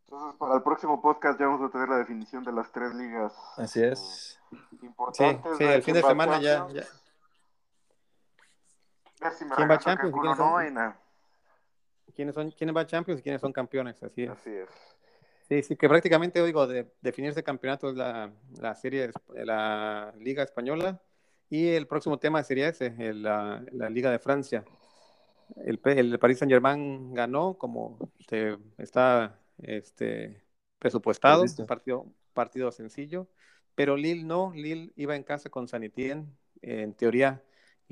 [0.07, 3.33] Entonces, para el próximo podcast ya vamos a tener la definición de las tres ligas
[3.57, 4.39] Así es.
[4.53, 5.57] eh, Sí, importantes.
[5.57, 6.67] sí, ver el fin de semana ya.
[9.23, 10.95] Ver si me ¿Quién va a Champions quiénes no, son?
[12.15, 14.03] ¿Quiénes son, quiénes van a Champions y quiénes son campeones?
[14.03, 14.31] Así es.
[14.31, 14.69] Así es.
[15.49, 20.43] Sí, sí, que prácticamente, digo, de definirse campeonato es la, la serie, es- la Liga
[20.43, 21.01] Española
[21.51, 24.65] y el próximo tema sería ese, el, la, la Liga de Francia.
[25.65, 30.43] El, el Paris Saint Germain ganó como este, está este,
[30.79, 33.29] presupuestado, un partido, partido sencillo,
[33.75, 36.27] pero Lille no, Lille iba en casa con San Etienne,
[36.63, 37.43] en teoría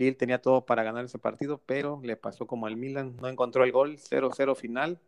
[0.01, 3.65] Lille tenía todo para ganar ese partido, pero le pasó como al Milan, no encontró
[3.65, 4.99] el gol, 0-0 final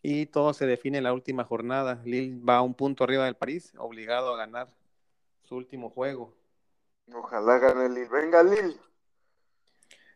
[0.00, 2.00] y todo se define en la última jornada.
[2.06, 4.68] Lille va a un punto arriba del París, obligado a ganar
[5.42, 6.32] su último juego.
[7.12, 8.08] Ojalá gane Lille.
[8.08, 8.80] Venga, Lille.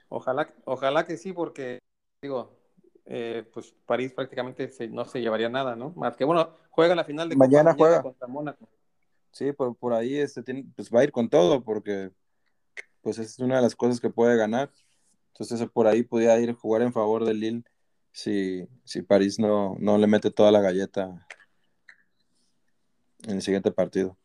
[0.08, 1.78] Ojalá, ojalá que sí, porque
[2.22, 2.56] digo,
[3.04, 5.90] eh, pues París prácticamente no se llevaría nada, ¿no?
[5.96, 8.66] Más que bueno, juega la final de mañana juega contra Mónaco.
[9.32, 10.42] Sí, por, por ahí este
[10.74, 12.10] pues va a ir con todo, porque
[13.08, 14.70] pues es una de las cosas que puede ganar.
[15.28, 17.64] Entonces por ahí podía ir a jugar en favor del Lille
[18.12, 21.26] si, si París no, no le mete toda la galleta
[23.22, 24.18] en el siguiente partido.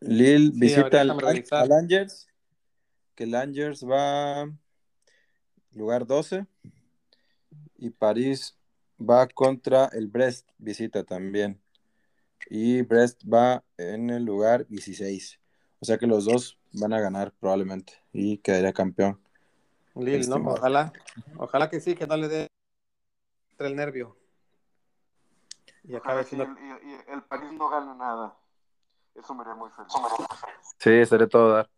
[0.00, 2.26] Lille visita al, Angers,
[3.14, 4.52] que el Angers va
[5.70, 6.46] lugar 12
[7.76, 8.58] y París
[8.98, 11.62] va contra el Brest, visita también.
[12.50, 15.38] Y Brest va en el lugar 16.
[15.84, 19.20] O sea que los dos van a ganar probablemente y quedaría campeón.
[19.94, 20.36] Lille, ¿no?
[20.36, 20.90] Ojalá,
[21.36, 22.46] ojalá que sí, que no le dé
[23.58, 24.16] el nervio.
[25.82, 26.36] Y, acá y,
[27.12, 28.34] el París no gana nada.
[29.14, 29.92] Eso me haría muy feliz.
[30.78, 31.68] Sí, seré todo dar.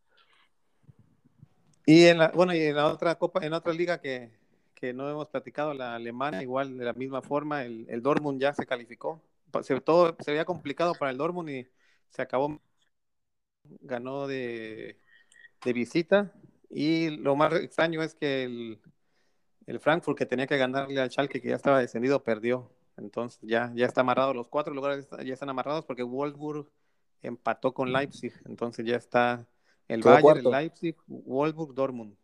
[1.85, 4.31] Y en la, bueno, y en la otra copa, en otra liga que,
[4.77, 8.55] que no hemos platicado, la alemana, igual de la misma forma, el, el Dortmund ya
[8.55, 9.21] se calificó.
[9.63, 11.67] Se, todo se veía complicado para el Dortmund y
[12.11, 12.61] se acabó,
[13.81, 14.99] ganó de,
[15.65, 16.33] de visita.
[16.71, 18.81] Y lo más extraño es que el,
[19.67, 22.71] el Frankfurt, que tenía que ganarle al Schalke, que ya estaba descendido, perdió.
[22.97, 26.71] Entonces ya, ya está amarrado, los cuatro lugares ya están amarrados porque Wolfsburg
[27.23, 29.47] empató con Leipzig, entonces ya está
[29.89, 32.17] el Bayern, el Leipzig, Wolfsburg, Dortmund.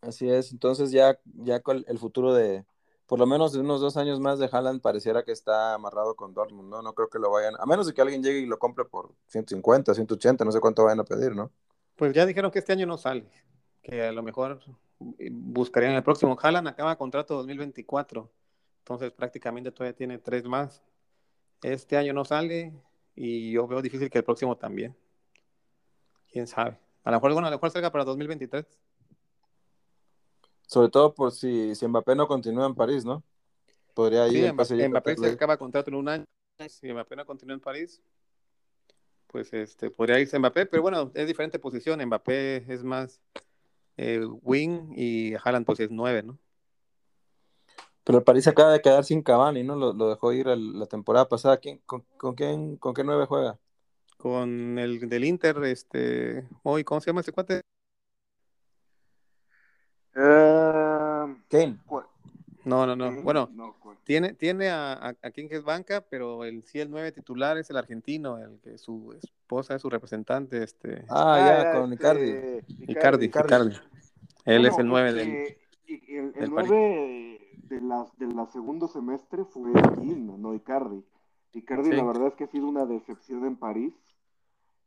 [0.00, 2.64] Así es, entonces ya, ya con el futuro de,
[3.12, 6.70] por lo menos unos dos años más de Haaland pareciera que está amarrado con Dortmund,
[6.70, 6.80] ¿no?
[6.80, 9.12] No creo que lo vayan, a menos de que alguien llegue y lo compre por
[9.26, 11.52] 150, 180, no sé cuánto vayan a pedir, ¿no?
[11.94, 13.26] Pues ya dijeron que este año no sale,
[13.82, 14.60] que a lo mejor
[14.98, 16.38] buscarían el próximo.
[16.40, 18.30] Haaland acaba contrato 2024,
[18.78, 20.82] entonces prácticamente todavía tiene tres más.
[21.62, 22.72] Este año no sale
[23.14, 24.96] y yo veo difícil que el próximo también.
[26.30, 26.78] Quién sabe.
[27.04, 28.64] A lo mejor, bueno, a lo mejor salga para 2023.
[30.72, 33.22] Sobre todo por si, si Mbappé no continúa en París, ¿no?
[33.92, 34.46] Podría ir.
[34.46, 36.24] Sí, Mbappé, Mbappé se acaba contrato en un año.
[36.66, 38.00] Si Mbappé no continúa en París,
[39.26, 42.02] pues este podría irse Mbappé, pero bueno, es diferente posición.
[42.02, 43.20] Mbappé es más
[43.98, 46.38] eh, wing y Haaland pues es nueve, ¿no?
[48.02, 49.76] Pero el París acaba de quedar sin Cavani, ¿no?
[49.76, 51.58] Lo, dejó ir la temporada pasada.
[51.58, 53.58] ¿Quién, con, quién, ¿Con qué nueve juega?
[54.16, 57.60] Con el del Inter, este, hoy, ¿cómo se llama ese cuate?
[61.52, 61.76] Kane.
[62.64, 63.22] No, no, no.
[63.22, 63.50] Bueno,
[64.04, 67.58] tiene, tiene a, a, a, quien que es banca, pero el sí el nueve titular
[67.58, 70.62] es el argentino, el que su esposa es su representante.
[70.62, 71.04] Este...
[71.10, 73.26] Ah, ya, ah, con este, Icardi.
[73.26, 73.76] Icardi,
[74.46, 75.56] Él es el nueve del,
[75.88, 81.04] el, el nueve de la, de la segundo semestre fue no Icardi.
[81.52, 83.92] Icardi la verdad es que ha sido una decepción en París.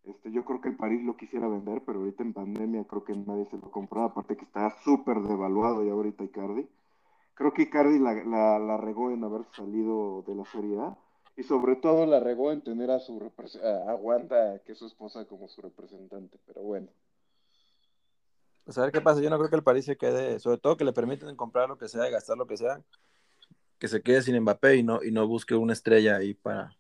[0.08, 3.16] Este, yo creo que el París lo quisiera vender, pero ahorita en pandemia creo que
[3.16, 6.68] nadie se lo compró, aparte que está súper devaluado ya ahorita Icardi.
[7.34, 8.14] Creo que Icardi la,
[8.60, 10.98] la, regó en haber salido de la Serie A
[11.36, 13.20] y sobre todo la regó en tener a su
[13.88, 16.88] aguanta que su esposa como su representante, pero bueno.
[18.64, 20.78] Pues a ver qué pasa, yo no creo que el París se quede, sobre todo
[20.78, 22.82] que le permiten comprar lo que sea gastar lo que sea,
[23.80, 26.76] que se quede sin Mbappé y no, y no busque una estrella ahí para,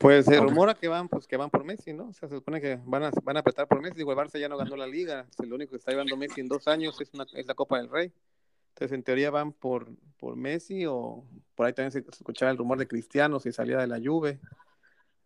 [0.00, 2.08] pues se rumora que van, pues que van por Messi, ¿no?
[2.08, 3.98] O sea, se supone que van a, van a apretar por Messi.
[3.98, 5.26] Digo, el Barça ya no ganó la liga.
[5.30, 7.76] Es el único que está llevando Messi en dos años es, una, es la Copa
[7.76, 8.10] del Rey.
[8.70, 11.22] Entonces, en teoría van por, por Messi o
[11.54, 14.40] por ahí también se escuchaba el rumor de Cristiano si salía de la Juve.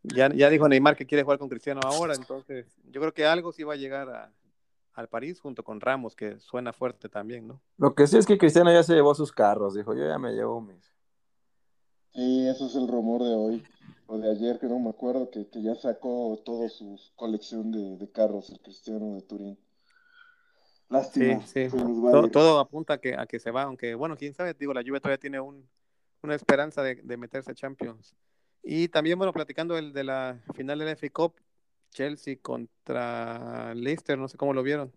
[0.02, 3.52] Ya, ya dijo Neymar que quiere jugar con Cristiano ahora, entonces yo creo que algo
[3.52, 4.32] sí va a llegar a,
[4.94, 7.60] al París junto con Ramos, que suena fuerte también, ¿no?
[7.78, 10.32] Lo que sí es que Cristiano ya se llevó sus carros, dijo, yo ya me
[10.32, 10.93] llevo mis.
[12.14, 13.64] Sí, eso es el rumor de hoy,
[14.06, 17.96] o de ayer, que no me acuerdo, que, que ya sacó toda su colección de,
[17.96, 19.58] de carros, el Cristiano de Turín.
[20.88, 21.44] Lástima.
[21.46, 21.76] Sí, sí.
[22.32, 25.00] Todo, apunta a que, a que se va, aunque bueno, quién sabe, digo, la lluvia
[25.00, 25.68] todavía tiene un,
[26.22, 28.14] una esperanza de, de, meterse a Champions.
[28.62, 31.34] Y también, bueno, platicando el de la final del FA Cup,
[31.90, 34.92] Chelsea contra Leicester, no sé cómo lo vieron.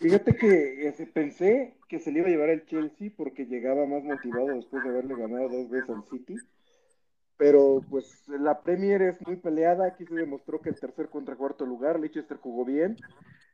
[0.00, 4.02] Fíjate que este, pensé que se le iba a llevar el Chelsea porque llegaba más
[4.02, 6.36] motivado después de haberle ganado dos veces al City
[7.40, 11.64] pero pues la Premier es muy peleada, aquí se demostró que el tercer contra cuarto
[11.64, 12.98] lugar, Leicester jugó bien,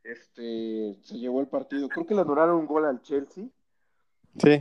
[0.03, 3.45] este, se llevó el partido, creo que le anularon un gol al Chelsea.
[4.39, 4.61] Sí,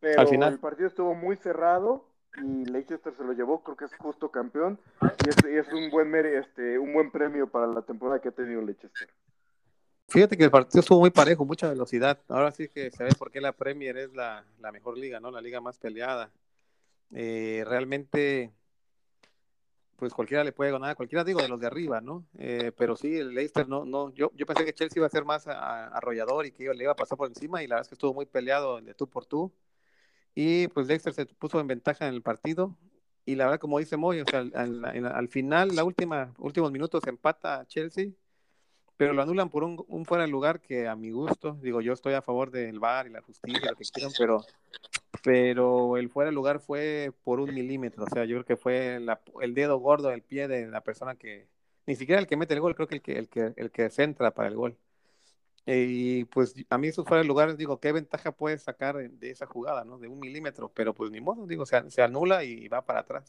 [0.00, 0.54] pero al final.
[0.54, 2.08] el partido estuvo muy cerrado
[2.42, 4.80] y Leicester se lo llevó, creo que es justo campeón
[5.24, 8.32] y es, y es un buen este, un buen premio para la temporada que ha
[8.32, 9.08] tenido Leicester.
[10.08, 12.20] Fíjate que el partido estuvo muy parejo, mucha velocidad.
[12.28, 15.30] Ahora sí que se ve por qué la Premier es la, mejor liga, ¿no?
[15.32, 16.30] La liga más peleada.
[17.12, 18.52] Eh, realmente,
[19.96, 22.24] pues cualquiera le puede ganar, cualquiera digo de los de arriba, ¿no?
[22.38, 25.24] Eh, pero sí, el Leicester no, no, yo, yo pensé que Chelsea iba a ser
[25.24, 27.94] más arrollador y que le iba a pasar por encima y la verdad es que
[27.96, 29.52] estuvo muy peleado de tú por tú.
[30.34, 32.76] Y pues Leicester se puso en ventaja en el partido.
[33.24, 37.66] Y la verdad, como dice Moy, o sea, al, final, la última, últimos minutos empata
[37.66, 38.10] Chelsea
[38.96, 42.14] pero lo anulan por un, fuera de lugar que a mi gusto, digo, yo estoy
[42.14, 44.44] a favor del VAR y la justicia, lo que quieran, pero,
[45.22, 49.00] pero el fuera de lugar fue por un milímetro, o sea, yo creo que fue
[49.40, 51.48] el dedo gordo del pie de la persona que,
[51.86, 53.90] ni siquiera el que mete el gol, creo que el que, el que, el que
[53.90, 54.76] centra para el gol.
[55.68, 59.46] Y pues a mí eso fuera de lugar, digo, ¿qué ventaja puedes sacar de esa
[59.46, 59.98] jugada, no?
[59.98, 63.28] De un milímetro, pero pues ni modo, digo, se anula y va para atrás.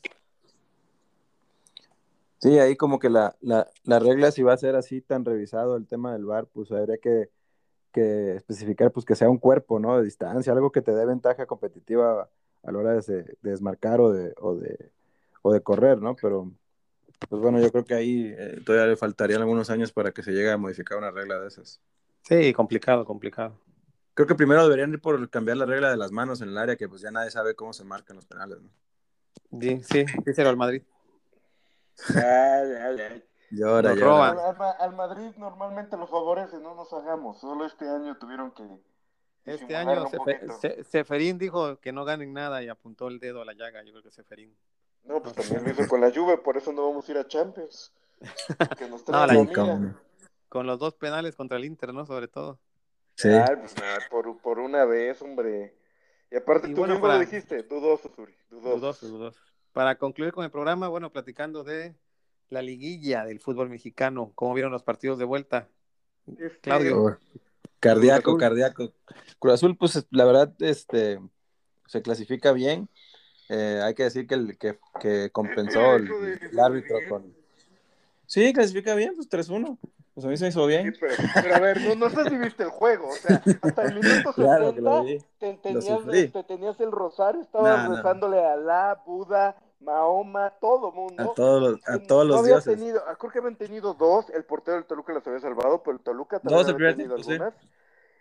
[2.39, 5.76] Sí, ahí como que la, la, la, regla si va a ser así tan revisado
[5.76, 7.30] el tema del VAR, pues habría que,
[7.91, 9.97] que, especificar pues que sea un cuerpo, ¿no?
[9.97, 12.30] De distancia, algo que te dé ventaja competitiva
[12.63, 14.91] a la hora de, de desmarcar o de, o de,
[15.41, 16.15] o de correr, ¿no?
[16.15, 16.52] Pero,
[17.28, 20.32] pues bueno, yo creo que ahí eh, todavía le faltarían algunos años para que se
[20.32, 21.82] llegue a modificar una regla de esas.
[22.21, 23.60] Sí, complicado, complicado.
[24.13, 26.76] Creo que primero deberían ir por cambiar la regla de las manos en el área,
[26.76, 28.69] que pues ya nadie sabe cómo se marcan los penales, ¿no?
[29.60, 30.84] Sí, sí, díselo al Madrid.
[33.49, 34.29] Llora, llora.
[34.29, 37.39] Al, al, Madrid normalmente los favorece, no nos hagamos.
[37.39, 38.63] Solo este año tuvieron que.
[39.45, 43.53] Este año Sefer, Seferín dijo que no ganen nada y apuntó el dedo a la
[43.53, 43.81] llaga.
[43.83, 44.53] Yo creo que Seferín.
[45.05, 47.27] No, pues también lo hizo con la Juve, por eso no vamos a ir a
[47.27, 47.93] Champions.
[48.77, 49.97] Que nos no, la con,
[50.49, 52.05] con, los dos penales contra el Inter, ¿no?
[52.05, 52.60] Sobre todo.
[53.15, 53.29] Sí.
[53.29, 55.73] Pues nada, por, por una vez, hombre.
[56.29, 57.19] Y aparte y tú bueno, mismo para...
[57.19, 58.36] lo dijiste, dudoso, Suri.
[58.49, 58.75] Dudoso.
[58.75, 59.46] Dudoso, dudoso.
[59.78, 61.94] Para concluir con el programa, bueno, platicando de
[62.50, 65.68] la liguilla del fútbol mexicano, ¿cómo vieron los partidos de vuelta?
[66.40, 67.20] Este, Claudio.
[67.80, 68.92] cardíaco, cardíaco.
[69.38, 71.20] Cruz Azul, pues la verdad, este,
[71.86, 72.90] se clasifica bien.
[73.50, 76.10] Eh, hay que decir que, el, que, que compensó el,
[76.42, 77.32] el árbitro con...
[78.26, 79.78] Sí, clasifica bien, pues 3-1.
[80.16, 80.92] Pues a mí se me hizo bien.
[80.92, 83.10] Sí, pero, pero, a ver, no, no sé si viste el juego.
[83.10, 87.96] O sea, hasta el minuto claro 70 te, tenías, te, tenías, el rosario, estabas nah,
[87.96, 88.48] rezándole no.
[88.48, 89.56] a la Buda,
[89.88, 91.32] Mahoma, todo mundo.
[91.32, 92.78] A todos, a todos los no dioses.
[92.78, 95.95] Tenido, ah, creo que habían tenido dos, el portero del Toluca los había salvado, pero
[95.95, 97.62] el Toluca también dos, había tenido tiempo, algunas.
[97.62, 97.69] Sí.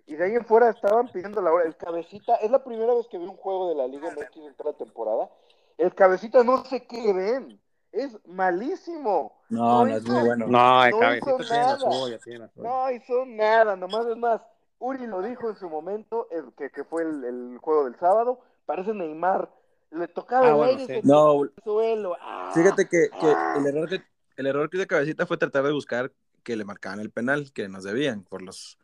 [0.06, 1.64] Y de ahí en fuera estaban pidiendo la hora.
[1.64, 4.54] El cabecita, es la primera vez que veo un juego de la Liga MX en
[4.54, 5.28] toda la temporada.
[5.76, 7.60] El cabecita no sé qué ven.
[7.90, 9.40] Es malísimo.
[9.48, 10.46] No, no, no es muy bueno.
[10.46, 12.68] No, el no cabecita tiene la suya, tiene la suya.
[12.68, 14.40] No hizo nada, nomás es más.
[14.78, 18.38] Uri lo dijo en su momento, el, que, que fue el, el juego del sábado.
[18.66, 19.48] Parece Neymar
[19.90, 21.00] le tocaba ah, bueno, sí.
[21.02, 22.16] no, el suelo.
[22.20, 23.56] Ah, fíjate que, que ah.
[23.58, 24.02] el error que
[24.36, 27.68] el error que de cabecita fue tratar de buscar que le marcaban el penal que
[27.68, 28.78] nos debían por los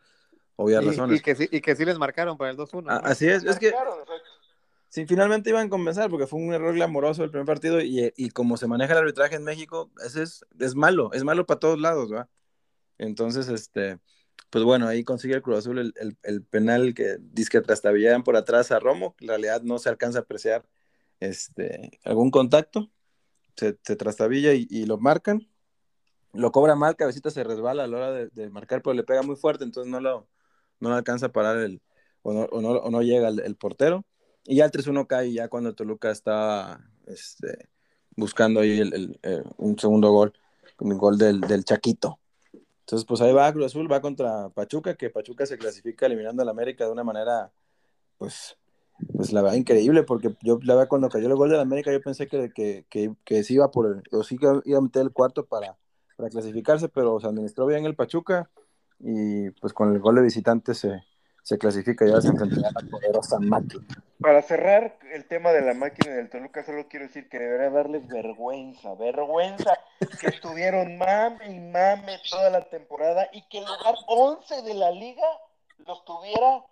[0.57, 1.21] obvias y, razones.
[1.21, 2.87] Y que, sí, y que sí les marcaron para el 2-1.
[2.89, 3.09] Ah, ¿no?
[3.09, 3.73] Así es, es que
[4.89, 8.31] sí, finalmente iban a compensar porque fue un error glamoroso el primer partido y, y
[8.31, 11.79] como se maneja el arbitraje en México, ese es, es malo, es malo para todos
[11.79, 12.29] lados, ¿va?
[12.99, 13.99] Entonces, este,
[14.51, 18.23] pues bueno, ahí consigue el Cruz Azul el, el, el penal que dice que trastabillaban
[18.23, 20.65] por atrás a Romo, en realidad no se alcanza a apreciar
[21.23, 22.91] este, algún contacto,
[23.57, 25.49] se, se trastabilla y, lo marcan,
[26.33, 29.37] lo cobra mal, cabecita se resbala a la hora de, marcar, pero le pega muy
[29.37, 30.29] fuerte, entonces no lo,
[30.81, 31.81] no alcanza a parar el,
[32.23, 34.05] o no, o no, llega el, portero,
[34.45, 37.69] y ya el 3-1 cae ya cuando Toluca está este,
[38.17, 40.33] buscando ahí el, el, un segundo gol,
[40.81, 42.19] un gol del, del Chaquito.
[42.81, 46.49] Entonces, pues ahí va Cruz Azul, va contra Pachuca, que Pachuca se clasifica eliminando al
[46.49, 47.53] América de una manera,
[48.19, 48.57] pues,
[49.15, 51.93] pues la verdad increíble, porque yo la verdad cuando cayó el gol de la América
[51.93, 55.13] yo pensé que, que, que, que iba por el, o sí iba a meter el
[55.13, 55.77] cuarto para,
[56.17, 58.51] para clasificarse, pero se administró bien el Pachuca
[59.01, 61.03] y pues con el gol de visitante se,
[61.43, 63.85] se clasifica ya se enfrentará a la poderosa máquina.
[64.21, 68.07] Para cerrar el tema de la máquina del Toluca, solo quiero decir que debería darles
[68.07, 69.77] vergüenza, vergüenza
[70.21, 74.93] que estuvieron mame y mame toda la temporada y que el lugar 11 de la
[74.93, 75.27] liga
[75.87, 76.65] los tuviera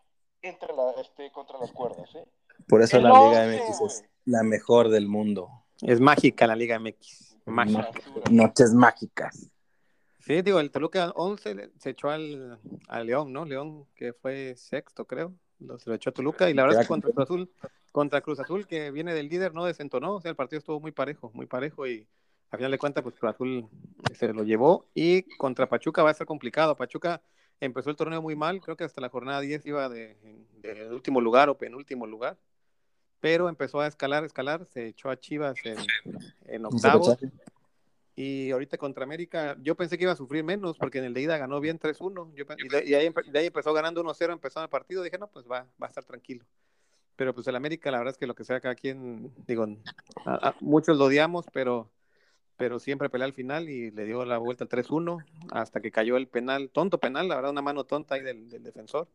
[0.43, 2.09] entre la, este, contra las cuerdas.
[2.15, 2.25] ¿eh?
[2.69, 5.51] Por eso el la Liga MX es la mejor del mundo.
[5.83, 7.37] Es mágica la Liga MX.
[7.47, 7.91] Mágica.
[8.31, 9.51] Noches mágicas.
[10.21, 13.45] Sí, digo, el Toluca 11 se echó al, al León, ¿no?
[13.45, 15.35] León, que fue sexto, creo.
[15.79, 17.51] Se lo echó a Toluca y la verdad es que contra Cruz Azul,
[17.93, 20.15] contra Cruz Azul, que viene del líder, no desentonó.
[20.15, 22.07] O sea, el partido estuvo muy parejo, muy parejo y
[22.51, 23.69] a final de cuentas, pues Cruz Azul
[24.15, 24.87] se lo llevó.
[24.95, 26.77] Y contra Pachuca va a ser complicado.
[26.77, 27.23] Pachuca
[27.61, 30.17] empezó el torneo muy mal, creo que hasta la jornada 10 iba de,
[30.59, 32.37] de último lugar o penúltimo lugar.
[33.21, 35.79] pero empezó a escalar, escalar, se echó a Chivas en,
[36.47, 37.19] en octavos.
[38.17, 41.23] Y ahorita contra América, yo pensé que iba a sufrir menos, porque en el de
[41.23, 42.33] ida ganó bien 3-1.
[42.35, 45.03] Y, de, y ahí, de, ahí, empezó ganando 1-0, empezó el partido.
[45.03, 46.45] Dije, no, pues va, va a estar tranquilo.
[47.17, 49.67] Pero pues el América, la verdad es que lo que sea cada quien, digo,
[50.27, 51.91] a, a, muchos lo odiamos, pero,
[52.61, 56.19] pero siempre pelea al final y le dio la vuelta al 3-1 hasta que cayó
[56.19, 59.09] el penal, tonto penal, la verdad, una mano tonta ahí del, defensor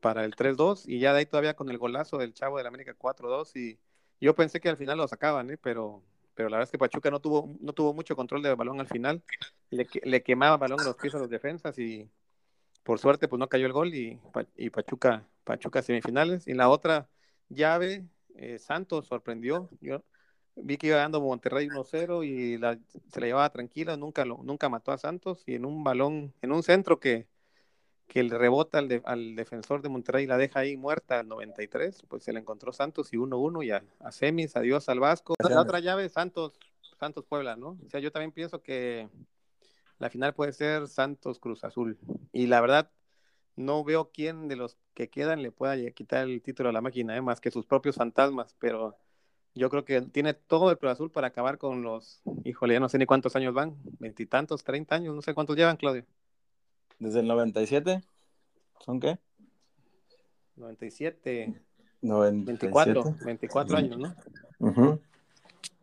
[0.00, 2.94] para el 3-2 y ya de ahí todavía con el golazo del chavo del América
[2.94, 3.78] 4-2 y
[4.20, 5.56] yo pensé que al final lo sacaban, ¿eh?
[5.56, 6.02] pero
[6.34, 8.88] pero la verdad es que Pachuca no tuvo, no tuvo mucho control del balón al
[8.88, 9.22] final,
[9.70, 12.10] le, le quemaba balón en los pies a los defensas y
[12.82, 14.20] por suerte pues no cayó el gol y,
[14.56, 16.46] y Pachuca, Pachuca semifinales.
[16.46, 17.08] Y la otra
[17.48, 18.04] llave,
[18.34, 20.04] eh, Santos sorprendió, yo
[20.56, 22.78] vi que iba dando Monterrey 1-0 y la,
[23.08, 26.52] se la llevaba tranquila, nunca, lo, nunca mató a Santos y en un balón, en
[26.52, 27.26] un centro que,
[28.06, 31.28] que le rebota al, de, al, defensor de Monterrey y la deja ahí muerta al
[31.28, 35.34] 93, pues se la encontró Santos y 1-1 y a, a, semis, adiós al Vasco.
[35.38, 36.58] La otra llave, Santos,
[36.98, 37.78] Santos Puebla, ¿no?
[37.84, 39.08] O sea, yo también pienso que
[39.98, 41.98] la final puede ser Santos Cruz Azul.
[42.32, 42.90] Y la verdad,
[43.56, 47.16] no veo quién de los que quedan le pueda quitar el título a la máquina,
[47.16, 47.22] ¿eh?
[47.22, 48.96] más que sus propios fantasmas, pero
[49.54, 52.88] yo creo que tiene todo el Cruz Azul para acabar con los, híjole, ya no
[52.88, 56.04] sé ni cuántos años van, veintitantos, treinta años, no sé cuántos llevan, Claudio.
[56.98, 58.02] ¿Desde el 97?
[58.84, 59.18] ¿Son qué?
[60.56, 61.54] 97.
[62.02, 62.44] 97.
[62.44, 64.14] 24, 24 años, ¿no?
[64.58, 65.00] Uh -huh.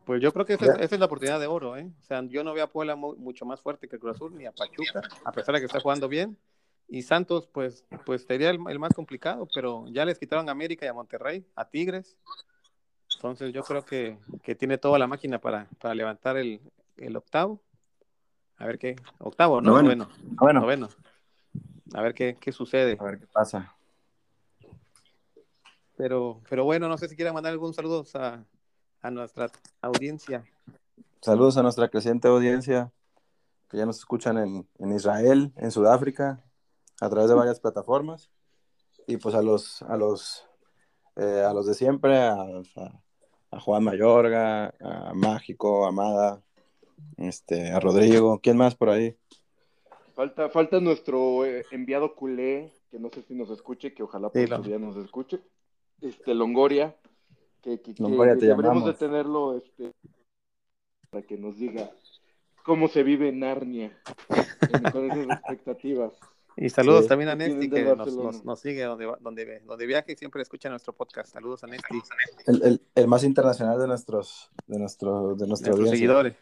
[0.05, 0.76] Pues yo creo que esa, yeah.
[0.76, 1.89] esa, es la oportunidad de oro, ¿eh?
[1.99, 4.45] O sea, yo no veo a Puebla mucho más fuerte que el Cruz Azul ni
[4.45, 6.38] a Pachuca, a pesar de que está jugando bien.
[6.88, 10.86] Y Santos, pues, pues sería el, el más complicado, pero ya les quitaron a América
[10.86, 12.17] y a Monterrey, a Tigres.
[13.22, 16.59] Entonces yo creo que, que tiene toda la máquina para, para levantar el,
[16.97, 17.61] el octavo.
[18.57, 18.95] A ver qué.
[19.19, 19.80] Octavo, ¿no?
[19.80, 20.09] Noveno.
[20.39, 20.61] Noveno.
[20.61, 20.89] Noveno.
[21.93, 22.97] A ver qué, qué, sucede.
[22.99, 23.76] A ver qué pasa.
[25.95, 28.43] Pero, pero bueno, no sé si quieren mandar algún saludo a,
[29.03, 29.51] a nuestra
[29.82, 30.43] audiencia.
[31.22, 32.91] Saludos a nuestra creciente audiencia
[33.69, 36.43] que ya nos escuchan en, en Israel, en Sudáfrica,
[36.99, 38.32] a través de varias plataformas.
[39.05, 40.47] Y pues a los, a los,
[41.17, 43.01] eh, a los de siempre, a, a,
[43.52, 46.41] a Juan Mayorga, a Mágico, a Amada,
[47.18, 49.16] este, a Rodrigo, ¿quién más por ahí?
[50.16, 54.47] Falta, falta nuestro eh, enviado culé, que no sé si nos escuche, que ojalá sí,
[54.47, 55.41] por día nos escuche.
[56.02, 56.95] Este, Longoria,
[57.62, 59.91] que, que, Longoria que, te deberíamos de tenerlo este,
[61.10, 61.91] para que nos diga
[62.64, 63.97] cómo se vive en Narnia,
[64.30, 66.14] en, con esas expectativas.
[66.58, 67.10] Y saludos sí.
[67.10, 70.70] también a Nesti, que nos, nos, nos, sigue donde, donde, donde viaje y siempre escucha
[70.70, 71.32] nuestro podcast.
[71.32, 72.02] Saludos a Nesti.
[72.45, 76.36] El, el, el más internacional de nuestros, de nuestro, de nuestro nuestros seguidores.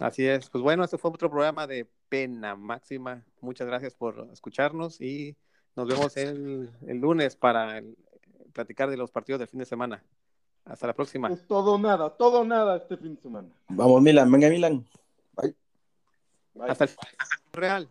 [0.00, 0.50] Así es.
[0.50, 3.24] Pues bueno, este fue otro programa de Pena Máxima.
[3.40, 5.36] Muchas gracias por escucharnos y
[5.74, 7.96] nos vemos el, el lunes para el,
[8.52, 10.02] platicar de los partidos del fin de semana.
[10.64, 11.28] Hasta la próxima.
[11.28, 13.48] Es todo nada, todo nada este fin de semana.
[13.68, 14.30] Vamos, Milan.
[14.30, 14.84] Venga, Milan.
[15.36, 15.54] Bye.
[16.54, 16.70] Bye.
[16.70, 16.90] Hasta el
[17.52, 17.88] Real.